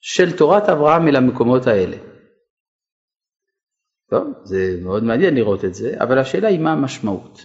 [0.00, 1.96] של תורת אברהם אל המקומות האלה.
[4.10, 7.44] טוב, זה מאוד מעניין לראות את זה, אבל השאלה היא מה המשמעות.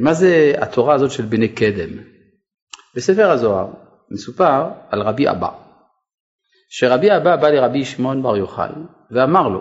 [0.00, 1.90] מה זה התורה הזאת של בני קדם?
[2.96, 3.72] בספר הזוהר
[4.10, 5.48] מסופר על רבי אבא,
[6.68, 8.72] שרבי אבא בא לרבי שמעון בר יוחאי
[9.10, 9.60] ואמר לו,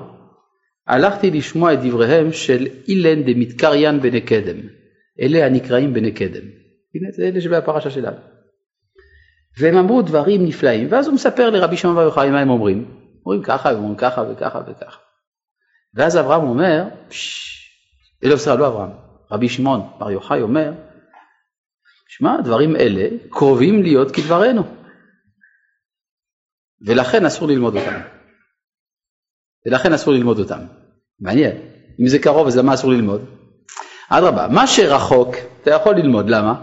[0.88, 4.58] הלכתי לשמוע את דבריהם של אילן דמתקריין בני קדם,
[5.22, 6.46] אלה הנקראים בני קדם.
[6.96, 8.18] הנה זה אלה שבפרשה שלנו.
[9.60, 13.00] והם אמרו דברים נפלאים, ואז הוא מספר לרבי שמעון בר יוחאי מה הם אומרים.
[13.26, 14.98] אומרים ככה, אומרים ככה וככה וככה.
[15.94, 16.84] ואז אברהם אומר,
[18.24, 18.92] לא, סליחה, לא אברהם,
[19.32, 20.72] רבי שמעון בר יוחאי אומר,
[22.08, 24.64] שמע, דברים אלה קרובים להיות כדברנו,
[26.88, 28.00] ולכן אסור ללמוד אותם.
[29.66, 30.60] ולכן אסור ללמוד אותם.
[31.20, 31.58] מעניין,
[32.02, 33.22] אם זה קרוב אז למה אסור ללמוד?
[34.10, 36.62] אדרבה, מה שרחוק אתה יכול ללמוד, למה?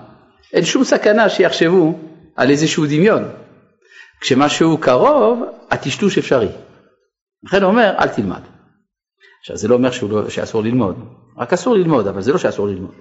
[0.52, 1.98] אין שום סכנה שיחשבו
[2.36, 3.24] על איזשהו דמיון.
[4.20, 6.48] כשמשהו קרוב, הטשטוש אפשרי.
[7.44, 8.40] לכן הוא אומר, אל תלמד.
[9.40, 10.96] עכשיו זה לא אומר לא, שאסור ללמוד,
[11.38, 12.94] רק אסור ללמוד, אבל זה לא שאסור ללמוד.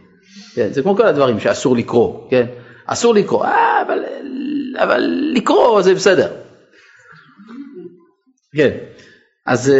[0.55, 2.45] כן, זה כמו כל הדברים שאסור לקרוא, כן?
[2.85, 3.99] אסור לקרוא, אה, אבל,
[4.77, 6.31] אבל לקרוא זה בסדר.
[8.55, 8.77] כן,
[9.45, 9.73] אז,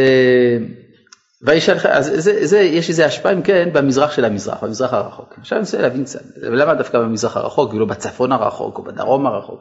[1.46, 5.34] וישלח, אז זה, זה, יש איזה השפעה אם כן במזרח של המזרח, במזרח הרחוק.
[5.38, 9.60] עכשיו אני רוצה להבין קצת, למה דווקא במזרח הרחוק ולא בצפון הרחוק או בדרום הרחוק?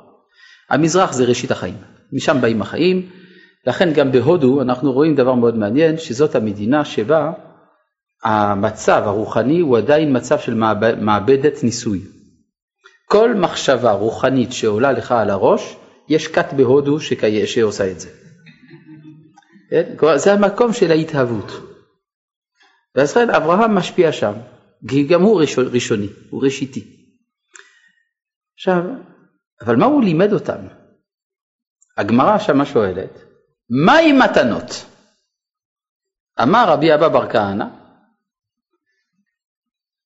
[0.71, 1.77] המזרח זה ראשית החיים,
[2.13, 3.11] משם באים החיים,
[3.67, 7.33] לכן גם בהודו אנחנו רואים דבר מאוד מעניין, שזאת המדינה שבה
[8.25, 10.55] המצב הרוחני הוא עדיין מצב של
[11.01, 12.01] מעבדת ניסוי.
[13.09, 15.77] כל מחשבה רוחנית שעולה לך על הראש,
[16.09, 16.99] יש כת בהודו.
[17.47, 18.09] שעושה את זה.
[19.71, 20.17] כן?
[20.17, 21.74] זה המקום של ההתהוות.
[22.95, 24.33] ואז לכן אברהם משפיע שם,
[24.89, 27.11] כי גם הוא ראשוני, הוא ראשיתי.
[28.55, 28.83] עכשיו,
[29.61, 30.67] אבל מה הוא לימד אותם?
[31.97, 33.11] הגמרא שמה שואלת,
[33.87, 34.87] מהי מתנות?
[36.43, 37.65] אמר רבי אבא בר כהנא,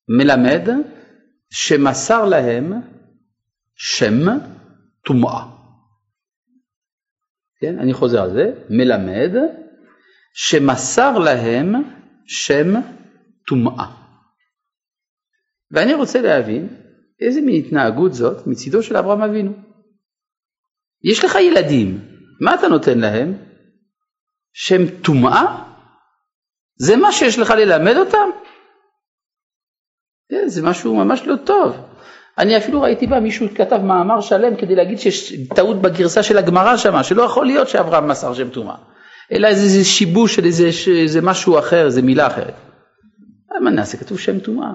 [0.08, 0.68] מלמד
[1.50, 2.72] שמסר להם
[3.74, 4.38] שם
[5.04, 5.44] טומאה.
[7.60, 9.30] כן, אני חוזר על זה, מלמד
[10.34, 11.74] שמסר להם
[12.28, 12.74] שם
[13.46, 13.86] טומאה.
[15.70, 16.68] ואני רוצה להבין
[17.20, 19.52] איזה מין התנהגות זאת מצידו של אברהם אבינו.
[21.04, 22.00] יש לך ילדים,
[22.40, 23.34] מה אתה נותן להם?
[24.52, 25.64] שם טומאה?
[26.76, 28.30] זה מה שיש לך ללמד אותם?
[30.30, 31.76] כן, זה משהו ממש לא טוב.
[32.38, 36.76] אני אפילו ראיתי בה מישהו כתב מאמר שלם כדי להגיד שיש טעות בגרסה של הגמרא
[36.76, 38.76] שמה, שלא יכול להיות שאברהם מסר שם טומאה,
[39.32, 40.70] אלא איזה שיבוש של איזה,
[41.02, 42.54] איזה משהו אחר, איזה מילה אחרת.
[43.64, 43.98] מה נעשה?
[43.98, 44.70] כתוב שם טומאה.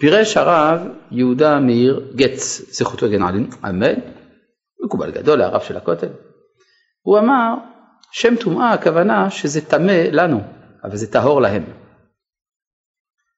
[0.00, 0.80] פירש הרב
[1.10, 4.00] יהודה מאיר גץ, זכותו הגן עלינו, אמן,
[4.84, 6.08] מקובל גדול, הרב של הכותל.
[7.02, 7.54] הוא אמר,
[8.12, 10.40] שם טומאה הכוונה שזה טמא לנו,
[10.84, 11.64] אבל זה טהור להם.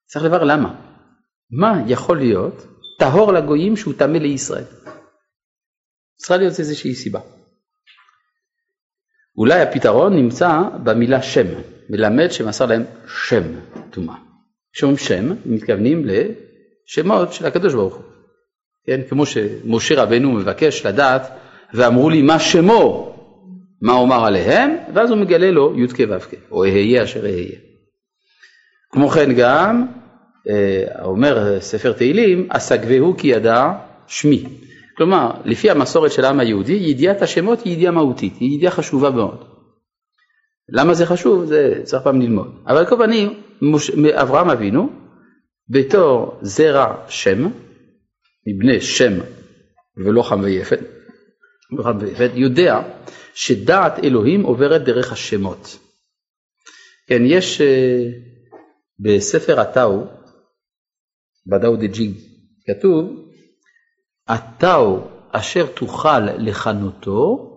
[0.07, 0.75] צריך לברר למה.
[1.51, 2.67] מה יכול להיות
[2.99, 4.65] טהור לגויים שהוא טמא לישראל?
[6.17, 7.21] צריכה להיות איזושהי סיבה.
[9.37, 11.47] אולי הפתרון נמצא במילה שם,
[11.91, 13.43] מלמד שמסר להם שם
[13.91, 14.15] טומאה.
[14.73, 18.05] כשאומרים שם, מתכוונים לשמות של הקדוש ברוך הוא.
[18.87, 21.31] כן, כמו שמשה רבנו מבקש לדעת,
[21.75, 23.15] ואמרו לי מה שמו,
[23.83, 27.59] מה אומר עליהם, ואז הוא מגלה לו י"ק ו"ק, או אהיה אשר אהיה.
[28.91, 29.87] כמו כן גם,
[30.49, 33.73] אה, אומר ספר תהילים, אסגבהו כי ידע
[34.07, 34.45] שמי.
[35.03, 39.45] כלומר, לפי המסורת של העם היהודי, ידיעת השמות היא ידיעה מהותית, היא ידיעה חשובה מאוד.
[40.69, 41.45] למה זה חשוב?
[41.45, 42.63] זה צריך פעם ללמוד.
[42.67, 43.43] אבל על כל פנים,
[44.15, 44.89] אברהם אבינו,
[45.69, 47.51] בתור זרע שם,
[48.47, 49.13] מבני שם
[49.97, 50.81] ולא חם ויפת,
[52.35, 52.81] יודע
[53.35, 55.79] שדעת אלוהים עוברת דרך השמות.
[57.09, 57.65] כן, יש uh,
[59.01, 60.05] בספר הטאו,
[61.47, 62.17] בדאו דה ג'ינג,
[62.67, 63.22] כתוב,
[64.29, 65.01] הטאו
[65.31, 67.49] אשר תוכל לכנותו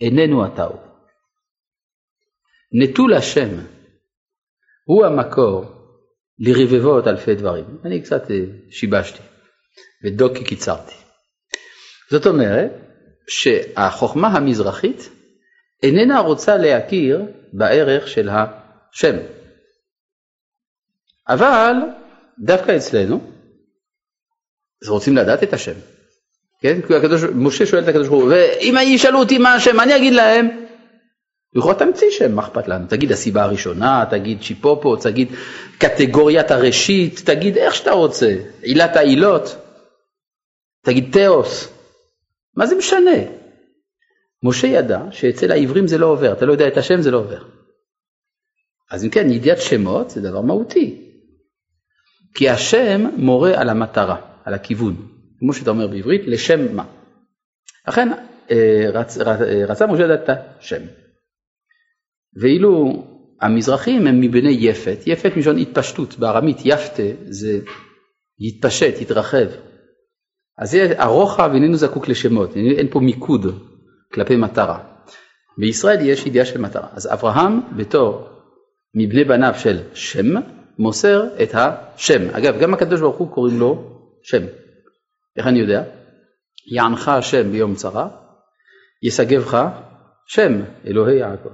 [0.00, 0.76] איננו הטאו.
[2.72, 3.48] נטול השם
[4.84, 5.64] הוא המקור
[6.38, 7.78] לרבבות אלפי דברים.
[7.84, 8.36] אני קצת אה,
[8.70, 9.22] שיבשתי
[10.04, 10.94] ודוקי קיצרתי.
[12.10, 12.72] זאת אומרת
[13.28, 15.10] שהחוכמה המזרחית
[15.82, 17.22] איננה רוצה להכיר
[17.52, 19.16] בערך של השם.
[21.28, 21.74] אבל
[22.38, 23.33] דווקא אצלנו
[24.88, 25.74] רוצים לדעת את השם.
[26.60, 26.80] כן?
[26.86, 30.12] כי הקדוש, משה שואל את הקדוש ברוך הוא, ואם ישאלו אותי מה השם, אני אגיד
[30.12, 30.48] להם?
[31.54, 32.86] לפחות תמציא שם, מה אכפת לנו?
[32.88, 35.28] תגיד הסיבה הראשונה, תגיד צ'יפופו, תגיד
[35.78, 39.56] קטגוריית הראשית, תגיד איך שאתה רוצה, עילת העילות,
[40.84, 41.68] תגיד תיאוס,
[42.56, 43.16] מה זה משנה?
[44.42, 47.42] משה ידע שאצל העברים זה לא עובר, אתה לא יודע את השם זה לא עובר.
[48.90, 51.00] אז אם כן, ידיעת שמות זה דבר מהותי.
[52.34, 54.96] כי השם מורה על המטרה, על הכיוון,
[55.38, 56.84] כמו שאתה אומר בעברית, לשם מה.
[57.88, 58.08] לכן
[58.50, 60.82] אה, רצ, רצ, אה, רצה משה לדעת את השם.
[62.40, 63.04] ואילו
[63.40, 67.58] המזרחים הם מבני יפת, יפת מלשון התפשטות, בארמית יפתה זה
[68.40, 69.46] יתפשט, יתרחב.
[70.58, 73.46] אז הרוחב איננו זקוק לשמות, אין פה מיקוד
[74.12, 74.78] כלפי מטרה.
[75.58, 76.88] בישראל יש ידיעה של מטרה.
[76.92, 78.28] אז אברהם בתור
[78.94, 80.26] מבני בניו של שם,
[80.78, 82.30] מוסר את השם.
[82.32, 83.93] אגב, גם הקדוש ברוך הוא קוראים לו
[84.24, 84.42] שם.
[85.36, 85.82] איך אני יודע?
[86.66, 88.08] יענך השם ביום צרה,
[89.02, 89.58] ישגבך
[90.26, 90.52] שם,
[90.86, 91.48] אלוהי יעקב.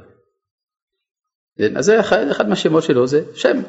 [1.59, 1.77] כן?
[1.77, 3.63] אז זה אחד, אחד מהשמות שלו זה שם.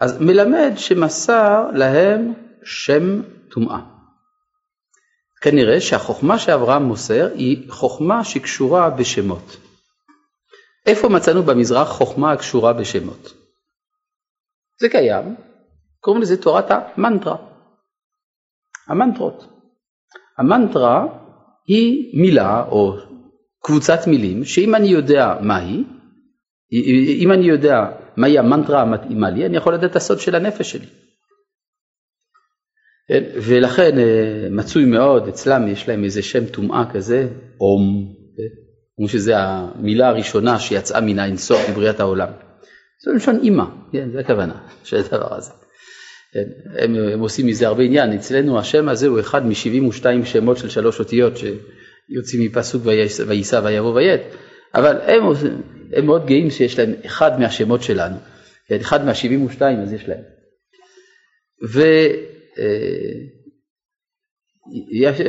[0.00, 2.32] אז מלמד שמסר להם
[2.64, 3.80] שם טומאה.
[5.42, 9.56] כנראה שהחוכמה שאברהם מוסר היא חוכמה שקשורה בשמות.
[10.86, 13.32] איפה מצאנו במזרח חוכמה הקשורה בשמות?
[14.80, 15.36] זה קיים,
[16.00, 17.51] קוראים לזה תורת המנטרה.
[18.88, 19.46] המנטרות.
[20.38, 21.06] המנטרה
[21.66, 22.96] היא מילה או
[23.64, 25.84] קבוצת מילים שאם אני יודע מהי,
[27.18, 30.86] אם אני יודע מהי המנטרה המתאימה לי, אני יכול לדעת את הסוד של הנפש שלי.
[33.08, 33.22] כן?
[33.42, 37.28] ולכן אה, מצוי מאוד, אצלם יש להם איזה שם טומאה כזה,
[37.60, 38.62] אום, כן?
[38.96, 42.28] כמו שזו המילה הראשונה שיצאה מן האינסוף בבריאת העולם.
[43.04, 45.52] זה לשון אימא, כן, זה הכוונה של הדבר הזה.
[46.78, 51.00] הם, הם עושים מזה הרבה עניין, אצלנו השם הזה הוא אחד מ-72 שמות של שלוש
[51.00, 52.82] אותיות שיוצאים מפסוק
[53.26, 54.20] ויישא ויבוא ויית,
[54.74, 55.22] אבל הם,
[55.92, 58.16] הם מאוד גאים שיש להם אחד מהשמות שלנו,
[58.68, 58.80] כן?
[58.80, 60.22] אחד מה-72 אז יש להם.
[61.72, 61.82] ו...
[64.90, 65.20] יש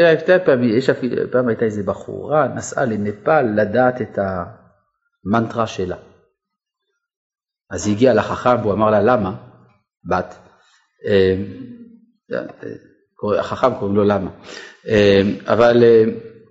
[0.45, 4.17] פעם, אפילו, פעם הייתה איזה בחורה, נסעה לנפאל לדעת את
[5.25, 5.97] המנטרה שלה.
[7.71, 9.35] אז היא הגיעה לחכם והוא אמר לה, למה?
[10.09, 10.35] בת.
[13.39, 14.29] החכם קוראים לו למה.
[15.45, 15.83] אבל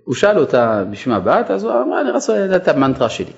[0.03, 3.31] הוא שאל אותה בשביל מה בת, אז הוא אמר, אני רוצה לדעת את המנטרה שלי.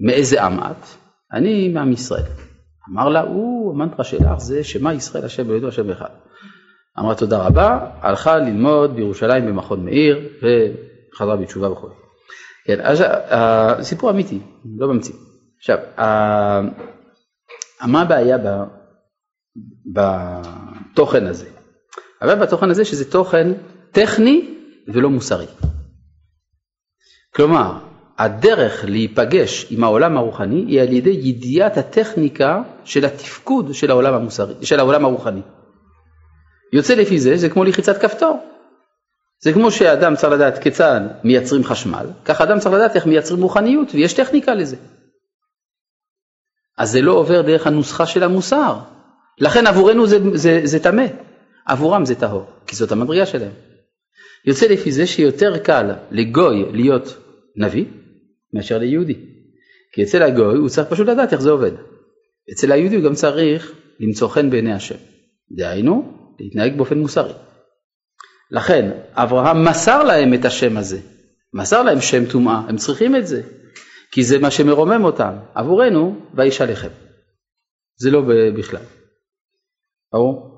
[0.00, 0.86] מאיזה עם את?
[1.32, 2.24] אני מעם ישראל.
[2.90, 6.08] אמר לה, הוא, המנטרה שלך זה שמע ישראל השם אלוהינו השם אחד.
[6.98, 11.88] אמרה תודה רבה, הלכה ללמוד בירושלים במכון מאיר וחזרה בתשובה וכו'.
[12.66, 14.40] כן, אז הסיפור אמיתי,
[14.78, 15.14] לא ממציא.
[15.58, 15.78] עכשיו,
[17.86, 18.38] מה הבעיה
[19.92, 21.46] בתוכן הזה.
[22.22, 23.52] אבל בתוכן הזה שזה תוכן
[23.92, 24.54] טכני
[24.88, 25.46] ולא מוסרי.
[27.34, 27.78] כלומר,
[28.18, 34.54] הדרך להיפגש עם העולם הרוחני היא על ידי ידיעת הטכניקה של התפקוד של העולם המוסרי,
[34.62, 35.42] של העולם הרוחני.
[36.72, 38.38] יוצא לפי זה, זה כמו לחיצת כפתור.
[39.42, 43.94] זה כמו שאדם צריך לדעת כיצד מייצרים חשמל, כך אדם צריך לדעת איך מייצרים רוחניות,
[43.94, 44.76] ויש טכניקה לזה.
[46.78, 48.78] אז זה לא עובר דרך הנוסחה של המוסר.
[49.38, 50.06] לכן עבורנו
[50.64, 51.06] זה טמא,
[51.66, 53.52] עבורם זה טהור, כי זאת המדרגה שלהם.
[54.46, 57.16] יוצא לפי זה שיותר קל לגוי להיות
[57.56, 57.84] נביא
[58.54, 59.16] מאשר ליהודי.
[59.94, 61.70] כי אצל הגוי הוא צריך פשוט לדעת איך זה עובד.
[62.52, 64.96] אצל היהודי הוא גם צריך למצוא חן בעיני השם.
[65.56, 67.32] דהיינו, להתנהג באופן מוסרי.
[68.50, 70.98] לכן אברהם מסר להם את השם הזה,
[71.54, 73.42] מסר להם שם טומאה, הם צריכים את זה,
[74.12, 75.34] כי זה מה שמרומם אותם.
[75.54, 76.88] עבורנו, וישלחם.
[77.96, 78.22] זה לא
[78.56, 78.82] בכלל.
[80.12, 80.52] ברור?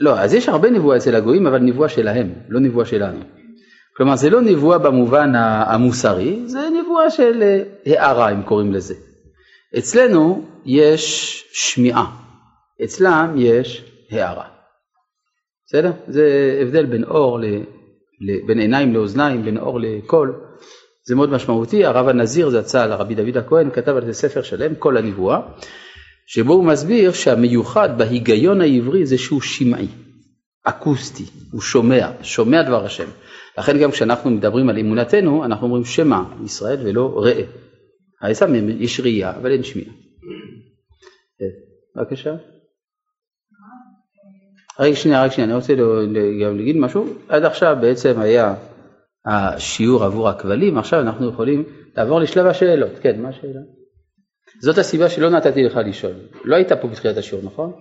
[0.00, 3.20] לא, אז יש הרבה נבואה אצל הגויים, אבל נבואה שלהם, לא נבואה שלנו.
[3.96, 5.32] כלומר, זה לא נבואה במובן
[5.66, 8.94] המוסרי, זה נבואה של אה, הערה, אם קוראים לזה.
[9.78, 12.16] אצלנו יש שמיעה,
[12.84, 14.48] אצלם יש הערה.
[15.66, 15.92] בסדר?
[16.08, 17.44] זה הבדל בין אור, ל,
[18.20, 20.40] ל, בין עיניים לאוזניים, בין אור לקול.
[21.06, 21.84] זה מאוד משמעותי.
[21.84, 25.40] הרב הנזיר זצ"ל, הרבי דוד הכהן, כתב על זה ספר שלם, כל הנבואה,
[26.26, 29.88] שבו הוא מסביר שהמיוחד בהיגיון העברי זה שהוא שמעי,
[30.64, 33.08] אקוסטי, הוא שומע, שומע דבר השם.
[33.58, 37.42] לכן גם כשאנחנו מדברים על אמונתנו, אנחנו אומרים שמע ישראל ולא ראה.
[38.20, 38.46] העצה
[38.78, 39.92] יש ראייה, אבל אין שמיעה.
[41.96, 42.34] בבקשה.
[44.80, 45.74] רגע שנייה, רק שנייה, אני רוצה
[46.44, 47.06] גם להגיד משהו.
[47.28, 48.54] עד עכשיו בעצם היה
[49.26, 51.64] השיעור עבור הכבלים, עכשיו אנחנו יכולים
[51.96, 52.90] לעבור לשלב השאלות.
[53.02, 53.60] כן, מה השאלה?
[54.60, 56.14] זאת הסיבה שלא נתתי לך לשאול.
[56.44, 57.72] לא היית פה בתחילת השיעור, נכון?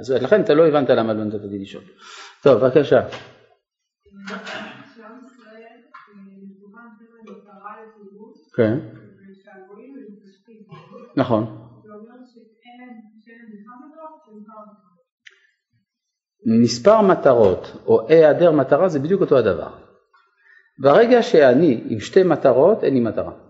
[0.00, 1.84] אז לכן אתה לא הבנת למה לא נתתי לשאול.
[2.42, 3.00] טוב, בבקשה.
[8.56, 8.78] כן.
[11.16, 11.56] נכון.
[16.46, 19.70] מספר מטרות או היעדר מטרה זה בדיוק אותו הדבר.
[20.78, 23.49] ברגע שאני עם שתי מטרות אין לי מטרה.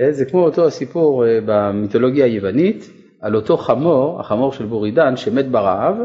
[0.00, 2.84] אה, זה כמו אותו הסיפור אה, במיתולוגיה היוונית
[3.20, 5.96] על אותו חמור, החמור של בורידן שמת ברעב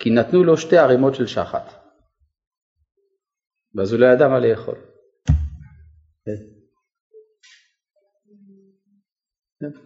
[0.00, 1.72] כי נתנו לו שתי ערימות של שחת.
[3.74, 4.74] ואז הוא לא ידע מה לאכול.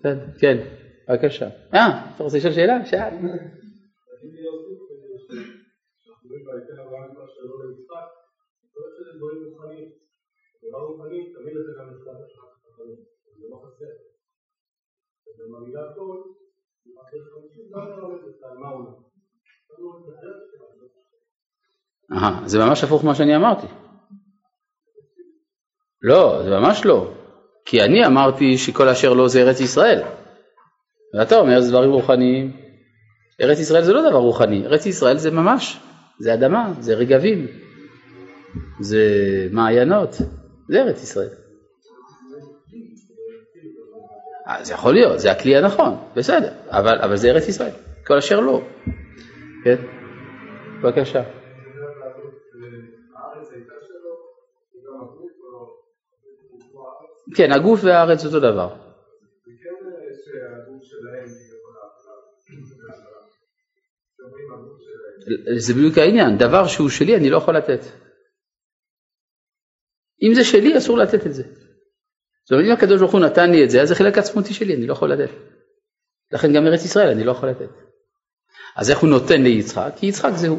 [0.03, 0.59] כן, כן
[1.09, 1.49] בבקשה.
[1.75, 2.87] אה, אתה רוצה לשאול שאלה?
[2.87, 3.11] שאל.
[11.35, 11.89] תמיד אתה גם
[15.49, 16.23] ובמילה כל,
[22.47, 23.67] זה ממש הפוך ממה שאני אמרתי.
[26.03, 27.13] לא, זה ממש לא.
[27.65, 30.03] כי אני אמרתי שכל אשר לא זה ארץ ישראל.
[31.15, 32.57] ואתה אומר זה דברים רוחניים.
[33.41, 35.81] ארץ ישראל זה לא דבר רוחני, ארץ ישראל זה ממש
[36.21, 37.47] זה אדמה, זה רגבים,
[38.81, 39.03] זה
[39.53, 40.11] מעיינות,
[40.69, 41.48] זה ארץ ישראל.
[44.63, 47.73] זה יכול להיות, זה הכלי הנכון, בסדר, אבל, אבל זה ארץ ישראל,
[48.07, 48.63] כל אשר לא.
[49.65, 49.77] כן,
[50.83, 51.23] בבקשה.
[57.37, 58.77] כן, הגוף והארץ אותו דבר.
[65.57, 67.81] זה בדיוק העניין, דבר שהוא שלי אני לא יכול לתת.
[70.23, 71.43] אם זה שלי אסור לתת את זה.
[72.49, 74.75] זאת אומרת אם הקדוש ברוך הוא נתן לי את זה אז זה חלק עצמותי שלי
[74.75, 75.31] אני לא יכול לתת.
[76.33, 77.69] לכן גם ארץ ישראל אני לא יכול לתת.
[78.77, 79.93] אז איך הוא נותן ליצחק?
[79.97, 80.59] כי יצחק זה הוא.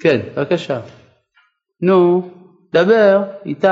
[0.00, 0.80] כן, בבקשה.
[1.80, 2.30] נו,
[2.72, 3.66] דבר, איתי.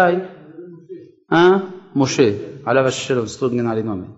[1.32, 1.51] אה?
[1.97, 2.30] משה,
[2.66, 4.11] עליו השלום, זכות גנה עלינו אמן.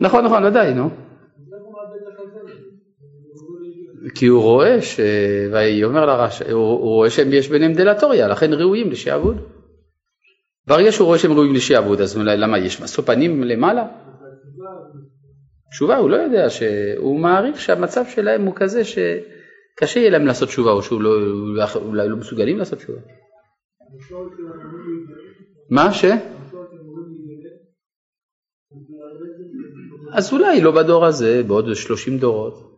[0.00, 0.90] נכון, נכון, ודאי, נו.
[4.14, 5.00] כי הוא רואה ש...
[5.52, 6.42] ויאמר לרש...
[6.42, 9.36] הוא רואה שיש ביניהם דלטוריה, לכן ראויים לשעבוד.
[10.66, 13.86] ברגע שהוא רואה שהם ראויים לשעבוד, אז למה יש משוא פנים למעלה?
[15.70, 20.70] תשובה, הוא לא יודע, שהוא מעריך שהמצב שלהם הוא כזה שקשה יהיה להם לעשות תשובה,
[20.70, 21.08] או שאולי
[21.92, 23.00] לא, לא מסוגלים לעשות תשובה.
[25.70, 26.04] מה ש?
[30.12, 32.71] אז אולי לא בדור הזה, בעוד שלושים דורות.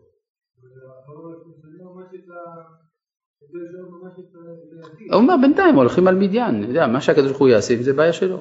[5.12, 8.12] הוא אומר בינתיים הולכים על מדיין, אני יודע, מה שהקדוש ברוך הוא יעשה זה בעיה
[8.12, 8.40] שלו.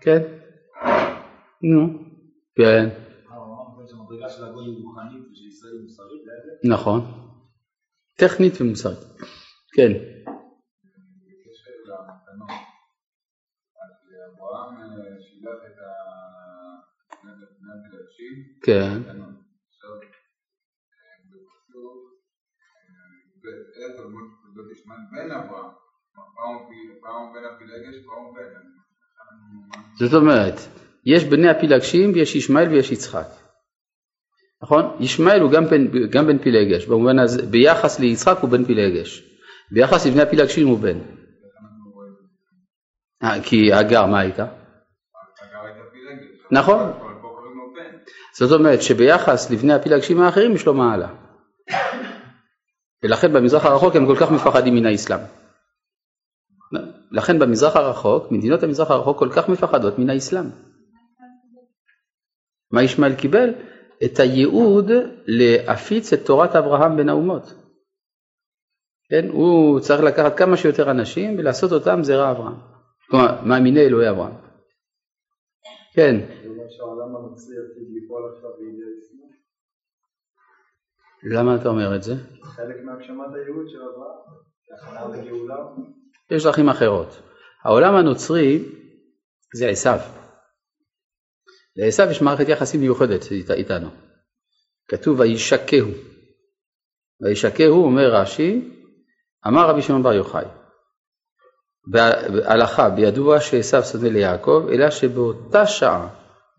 [0.00, 0.22] כן?
[1.62, 1.88] נו,
[2.56, 2.88] כן.
[6.64, 7.00] נכון.
[8.16, 8.98] טכנית ומוסרית.
[9.74, 9.92] כן.
[18.62, 19.17] כן.
[29.98, 30.54] זאת אומרת,
[31.04, 33.26] יש בני הפילגשים ויש ישמעאל ויש יצחק.
[34.62, 34.96] נכון?
[35.00, 39.22] ישמעאל הוא גם בן, גם בן פילגש, במובן הזה, ביחס ליצחק הוא בן פילגש,
[39.70, 40.98] ביחס לבני הפילגשים הוא בן.
[43.22, 44.46] אה, כי הגר מה הייתה?
[46.50, 46.92] נכון.
[48.38, 51.08] זאת אומרת שביחס לבני הפילגשים האחרים יש לו מעלה.
[53.02, 55.20] ולכן במזרח הרחוק הם כל כך מפחדים מן האסלאם.
[57.10, 60.44] לכן במזרח הרחוק, מדינות המזרח הרחוק כל כך מפחדות מן האסלאם.
[62.70, 63.50] מה ישמעאל קיבל?
[64.04, 64.90] את הייעוד
[65.26, 67.54] להפיץ את תורת אברהם בין האומות.
[69.10, 72.54] כן, הוא צריך לקחת כמה שיותר אנשים ולעשות אותם זרע אברהם.
[73.10, 74.34] כלומר, מאמיני אלוהי אברהם.
[75.94, 76.16] כן.
[81.22, 82.14] למה אתה אומר את זה?
[82.42, 85.56] חלק מהגשמת הייעוד של אברהם, לגאולה.
[86.30, 87.22] יש דרכים אחרות.
[87.64, 88.64] העולם הנוצרי
[89.54, 89.98] זה עשיו.
[91.76, 93.88] לעשיו יש מערכת יחסים מיוחדת איתנו.
[94.88, 95.88] כתוב וישקהו.
[97.20, 98.74] וישקהו אומר רש"י,
[99.46, 100.44] אמר רבי שמעון בר יוחאי,
[101.86, 106.08] בהלכה בידוע שעשיו שונא ליעקב, אלא שבאותה שעה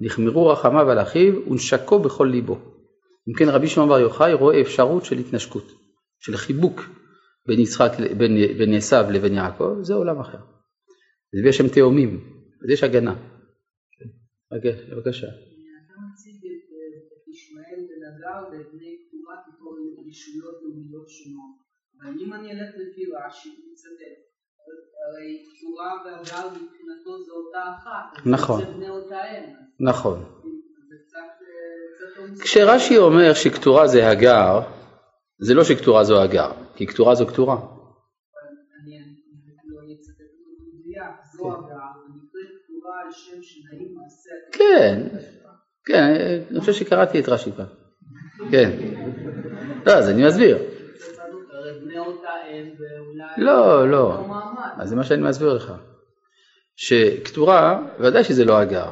[0.01, 2.78] נחמרו רחמיו על אחיו ונשקו בכל ליבו.
[3.29, 5.67] אם כן רבי שמעון בר יוחאי רואה אפשרות של התנשקות,
[6.19, 6.81] של חיבוק
[7.47, 10.37] בין, יצחק, בין, בין עשיו לבין יעקב, זה עולם אחר.
[11.43, 12.09] ויש שם תאומים,
[12.63, 13.15] אז יש הגנה.
[14.51, 15.27] בבקשה.
[15.27, 19.77] אתה מציג את ישמעאל ונגר ואת בני כתובה כתור
[20.09, 21.55] ישויות לאומיות שונות.
[22.01, 24.29] אבל אם אני אלך לפי רש"י, מצטט.
[25.05, 28.25] הרי כתורה והגר מבחינתו זה אותה אחת.
[28.25, 28.65] נכון.
[28.65, 29.43] זה בני אותה אם.
[29.79, 30.25] נכון.
[32.41, 34.59] כשרש"י אומר שכתורה זה הגר,
[35.39, 37.57] זה לא שכתורה זו הגר, כי כתורה זו כתורה.
[44.51, 45.07] כן,
[45.85, 46.03] כן,
[46.51, 47.65] אני חושב שקראתי את רש"י פעם.
[48.51, 48.71] כן.
[49.85, 50.57] לא, אז אני מסביר.
[53.37, 54.25] לא, לא.
[54.77, 55.73] אז זה מה שאני מסביר לך.
[56.75, 58.89] שכתורה, ודאי שזה לא הגר.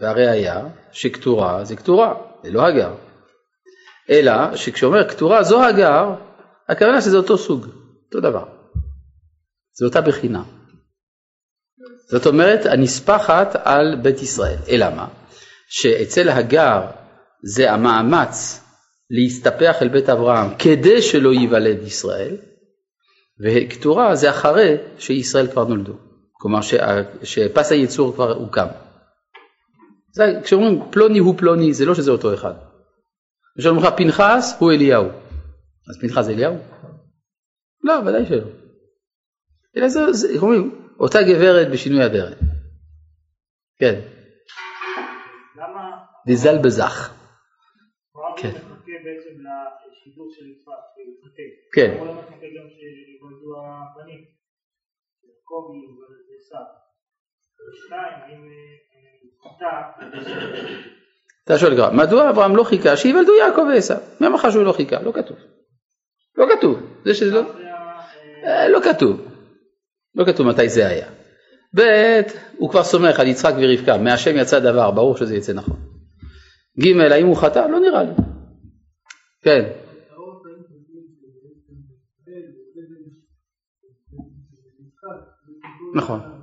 [0.00, 0.60] והראיה
[0.92, 2.94] שכתורה זה כתורה, זה לא הגר.
[4.10, 6.14] אלא שכשאומר כתורה זו הגר,
[6.68, 7.66] הכוונה שזה אותו סוג,
[8.06, 8.44] אותו דבר.
[9.78, 10.42] זה אותה בחינה.
[12.10, 14.58] זאת אומרת, הנספחת על בית ישראל.
[14.68, 15.08] אלא מה?
[15.68, 16.80] שאצל הגר
[17.44, 18.60] זה המאמץ
[19.10, 22.36] להסתפח אל בית אברהם כדי שלא ייוולד ישראל,
[23.44, 25.92] וכתורה זה אחרי שישראל כבר נולדו.
[26.32, 26.58] כלומר
[27.22, 28.66] שפס הייצור כבר הוקם.
[30.12, 32.54] זה, כשאומרים פלוני הוא פלוני, זה לא שזה אותו אחד.
[33.58, 35.08] כשאומרים לך פנחס הוא אליהו.
[35.88, 36.54] אז פנחס זה אליהו?
[37.82, 38.50] לא, ודאי שלא.
[39.76, 42.38] אלא זה, זה, אומרים, אותה גברת בשינוי אדרת.
[43.78, 44.00] כן.
[45.56, 45.96] למה?
[46.26, 47.16] דיזל בזך.
[48.36, 48.48] כן.
[48.48, 49.34] מחכה בעצם
[49.90, 50.82] לשידור של יצחק,
[51.74, 51.90] כן.
[61.44, 63.96] אתה שואל כבר, מדוע אברהם לא חיכה שיוולדו יעקב ועשיו?
[64.20, 65.02] מי אמר לך שהוא לא חיכה?
[65.02, 65.36] לא כתוב.
[66.36, 66.80] לא כתוב.
[67.04, 67.42] זה שזה לא...
[68.44, 69.20] אה, לא כתוב.
[70.14, 71.06] לא כתוב מתי זה היה.
[71.76, 71.80] ב'
[72.58, 75.76] הוא כבר סומך על יצחק ורבקה, מהשם יצא דבר, ברור שזה יצא נכון.
[76.80, 77.58] ג' האם הוא חטא?
[77.58, 78.12] לא נראה לי.
[79.42, 79.72] כן.
[85.94, 86.39] נכון.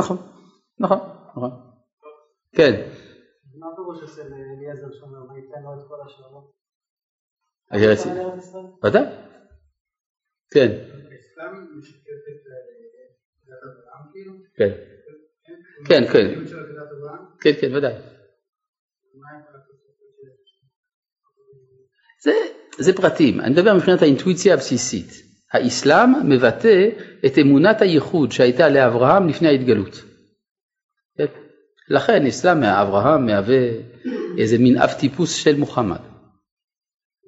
[0.00, 0.16] נכון,
[0.78, 0.98] נכון,
[1.36, 1.50] נכון.
[2.56, 2.72] כן.
[3.58, 6.52] מה פירוש אצל אליעזר שאומר, וייתן לו את כל השלמות?
[8.84, 9.04] ודאי.
[10.50, 10.70] כן.
[14.56, 14.70] כן.
[15.88, 16.26] כן, כן.
[17.40, 17.94] כן, כן, ודאי.
[22.22, 22.32] זה,
[22.78, 25.29] זה פרטים, אני מדבר מבחינת האינטואיציה הבסיסית.
[25.52, 26.88] האסלאם מבטא
[27.26, 30.02] את אמונת הייחוד שהייתה לאברהם לפני ההתגלות.
[31.16, 31.26] כן?
[31.88, 33.68] לכן אסלאם מאברהם מהווה
[34.38, 36.00] איזה מין אב טיפוס של מוחמד.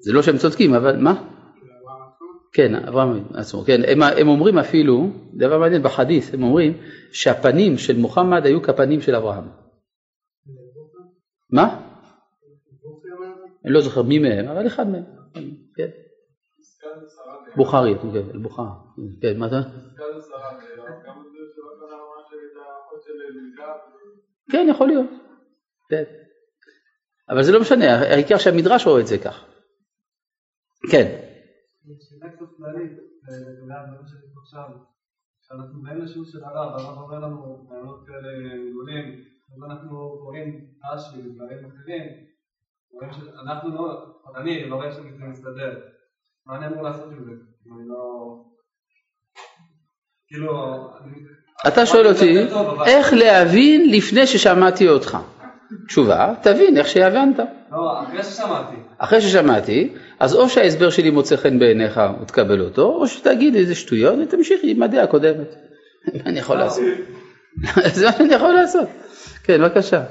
[0.01, 1.25] זה לא שהם צודקים, אבל מה?
[2.53, 6.73] כן, אברהם עצמו, כן, הם, הם אומרים אפילו, דבר מעניין בחדית', הם אומרים
[7.13, 9.45] שהפנים של מוחמד היו כפנים של אברהם.
[11.51, 11.81] מה?
[13.65, 15.05] אני לא זוכר מי מהם, אבל אחד מהם,
[15.77, 15.89] כן.
[17.57, 18.67] בוכרי, כן, בוכרי,
[19.23, 19.61] כן, מה אתה?
[24.53, 25.07] כן, יכול להיות,
[25.89, 26.05] כן.
[27.31, 29.45] אבל זה לא משנה, העיקר שהמדרש רואה את זה כך.
[30.91, 31.07] כן.
[35.43, 38.29] כשאנחנו באים לשיעור של הרב, הרב אומר לנו רעיונות כאלה
[38.71, 39.25] גדולים,
[39.55, 42.03] אז אנחנו רואים רש"י ודברים אחרים,
[43.43, 45.92] אנחנו לא, אני לא רואה שזה מסתדר.
[46.47, 47.31] מה אני אמור לעשות עם זה?
[47.31, 47.97] אני לא...
[50.29, 50.53] כאילו...
[51.67, 52.39] אתה שואל אותי,
[52.87, 55.19] איך להבין לפני ששמעתי אותך?
[55.89, 57.39] תשובה, תבין איך שהבנת.
[57.71, 58.77] לא, אחרי ששמעתי.
[58.99, 64.19] אחרי ששמעתי, אז או שההסבר שלי מוצא חן בעיניך ותקבל אותו, או שתגיד איזה שטויות
[64.23, 65.55] ותמשיך עם הדעה הקודמת.
[66.15, 66.85] מה אני יכול לעשות?
[67.95, 68.89] זה מה שאני יכול לעשות.
[69.45, 70.05] כן, בבקשה.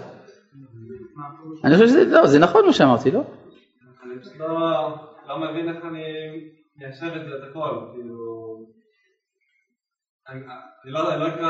[1.64, 3.22] אני חושב שזה, לא, זה נכון מה שאמרתי, לא?
[5.32, 6.04] לא, מבין איך אני
[6.78, 8.42] מיישב את זה, את הכל, כאילו...
[10.86, 11.48] לא, לא כאילו,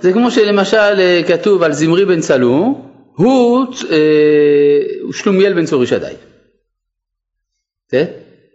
[0.00, 2.84] זה כמו שלמשל אה, כתוב על זמרי בן צלו,
[3.16, 6.14] הוא אה, שלומיאל בן צור ישדי.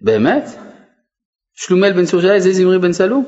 [0.01, 0.43] באמת?
[1.53, 3.21] שלומיאל בן צור ישדי זה זמרי בן צלו?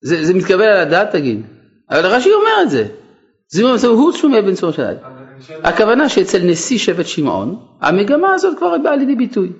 [0.00, 1.46] זה, מתקבל על הדעת תגיד.
[1.90, 2.88] אבל רש"י אומר את זה.
[3.48, 4.94] זמרי בן צלו הוא שלומיאל בן צור ישדי.
[5.64, 9.52] הכוונה שאצל נשיא שבט שמעון, המגמה הזאת כבר באה לידי ביטוי.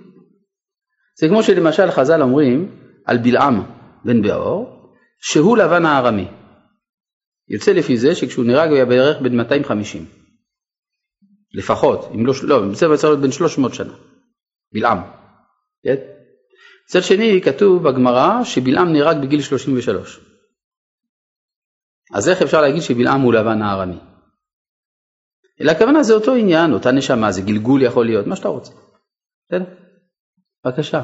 [1.20, 3.62] זה כמו שלמשל חז"ל אומרים על בלעם
[4.04, 6.28] בן בעור, שהוא לבן הארמי.
[7.48, 10.04] יוצא לפי זה שכשהוא נהרג הוא היה בערך בן 250.
[11.54, 13.92] לפחות, אם לא, לא, זה צריך להיות בן 300 שנה.
[14.72, 14.98] בלעם.
[15.84, 15.96] כן?
[16.88, 20.20] מצד שני כתוב בגמרא שבלעם נהרג בגיל 33.
[22.14, 23.98] אז איך אפשר להגיד שבלעם הוא לבן הארמי?
[25.60, 28.72] אלא הכוונה זה אותו עניין, אותה נשמה, זה גלגול יכול להיות, מה שאתה רוצה.
[29.48, 29.64] בסדר?
[30.64, 31.02] בבקשה.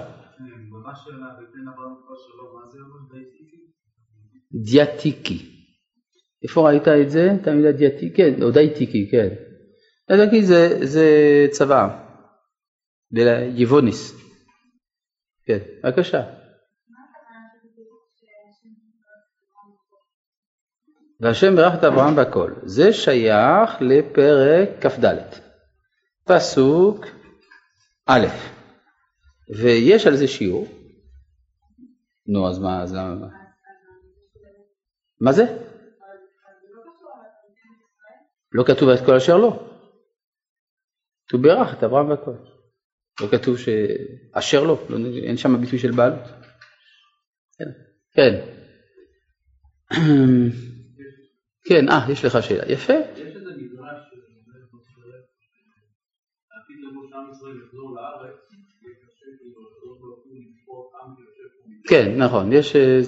[4.64, 5.50] דיאטיקי.
[6.42, 7.30] איפה ראית את זה?
[7.42, 8.14] את המילה דיאטיקי?
[8.14, 9.28] כן, או דייטיקי, כן.
[10.08, 11.06] דיאטיקי זה, זה
[11.50, 11.88] צבא,
[13.54, 14.24] יבוניס.
[15.46, 16.43] כן, בבקשה.
[21.20, 22.52] והשם ברך את אברהם בכל.
[22.62, 25.14] זה שייך לפרק כ"ד,
[26.24, 27.06] פסוק
[28.06, 28.26] א',
[29.56, 30.66] ויש על זה שיעור.
[32.26, 33.26] נו, אז מה, אז למה?
[35.20, 35.44] מה זה?
[38.52, 39.70] לא כתוב את כל אשר לא.
[41.26, 42.34] כתוב ברך את אברהם והכל.
[43.20, 46.28] לא כתוב שאשר לא, לא אין שם ביטוי של בעלות.
[47.58, 47.70] כן.
[48.12, 48.40] כן.
[51.68, 52.72] כן, אה, יש לך שאלה.
[52.72, 52.92] יפה.
[52.92, 53.98] יש איזה מדרש
[56.48, 58.44] שעתיד לבוא שעם ישראל יחזור לארץ,
[61.88, 62.76] כן, נכון, יש...
[62.76, 63.00] אה,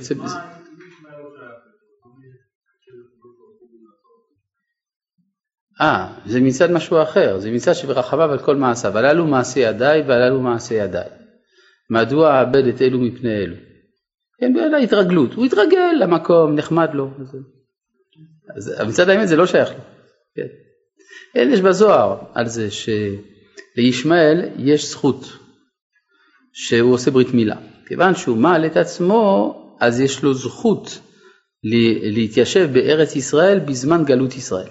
[5.81, 10.41] אה, זה מצד משהו אחר, זה מצד שברחביו על כל מעשיו, הללו מעשי ידיי והללו
[10.41, 11.09] מעשי ידיי.
[11.91, 13.57] מדוע אעבד את אלו מפני אלו?
[14.41, 17.11] כן, בגלל ההתרגלות, הוא התרגל למקום, נחמד לו.
[18.57, 19.79] אז מצד האמת זה לא שייך לו.
[20.35, 20.47] כן.
[21.35, 25.25] אין, יש בזוהר על זה שלישמעאל יש זכות
[26.53, 27.57] שהוא עושה ברית מילה.
[27.87, 31.01] כיוון שהוא מעל את עצמו, אז יש לו זכות
[32.13, 34.69] להתיישב בארץ ישראל בזמן גלות ישראל.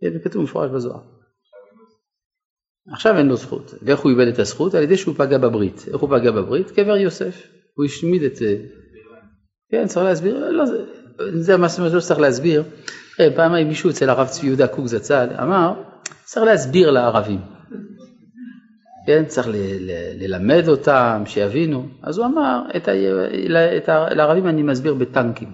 [0.00, 1.00] כן, זה כתוב מפורש בזוהר.
[2.92, 3.74] עכשיו אין לו זכות.
[3.82, 4.74] ואיך הוא איבד את הזכות?
[4.74, 5.84] על ידי שהוא פגע בברית.
[5.88, 6.70] איך הוא פגע בברית?
[6.70, 7.46] קבר יוסף.
[7.74, 8.38] הוא השמיד את...
[9.70, 10.50] כן, צריך להסביר.
[10.50, 10.84] לא, זה,
[11.32, 12.62] זה מה שצריך להסביר.
[13.36, 15.72] פעם מישהו אצל הרב צבי יהודה קוק זצ"ל אמר,
[16.24, 17.40] צריך להסביר לערבים.
[19.06, 21.88] כן, צריך ל- ל- ללמד אותם, שיבינו.
[22.02, 22.92] אז הוא אמר, את ה-
[23.76, 25.48] את ה- לערבים אני מסביר בטנקים.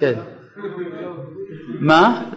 [0.00, 0.14] כן.
[0.14, 0.18] כן.
[1.80, 2.30] מה?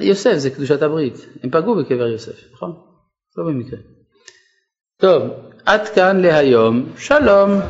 [0.00, 2.72] יוסף זה קדושת הברית, הם פגעו בקבר יוסף, נכון?
[3.36, 3.78] לא במקרה.
[4.96, 5.22] טוב,
[5.66, 7.60] עד כאן להיום, שלום.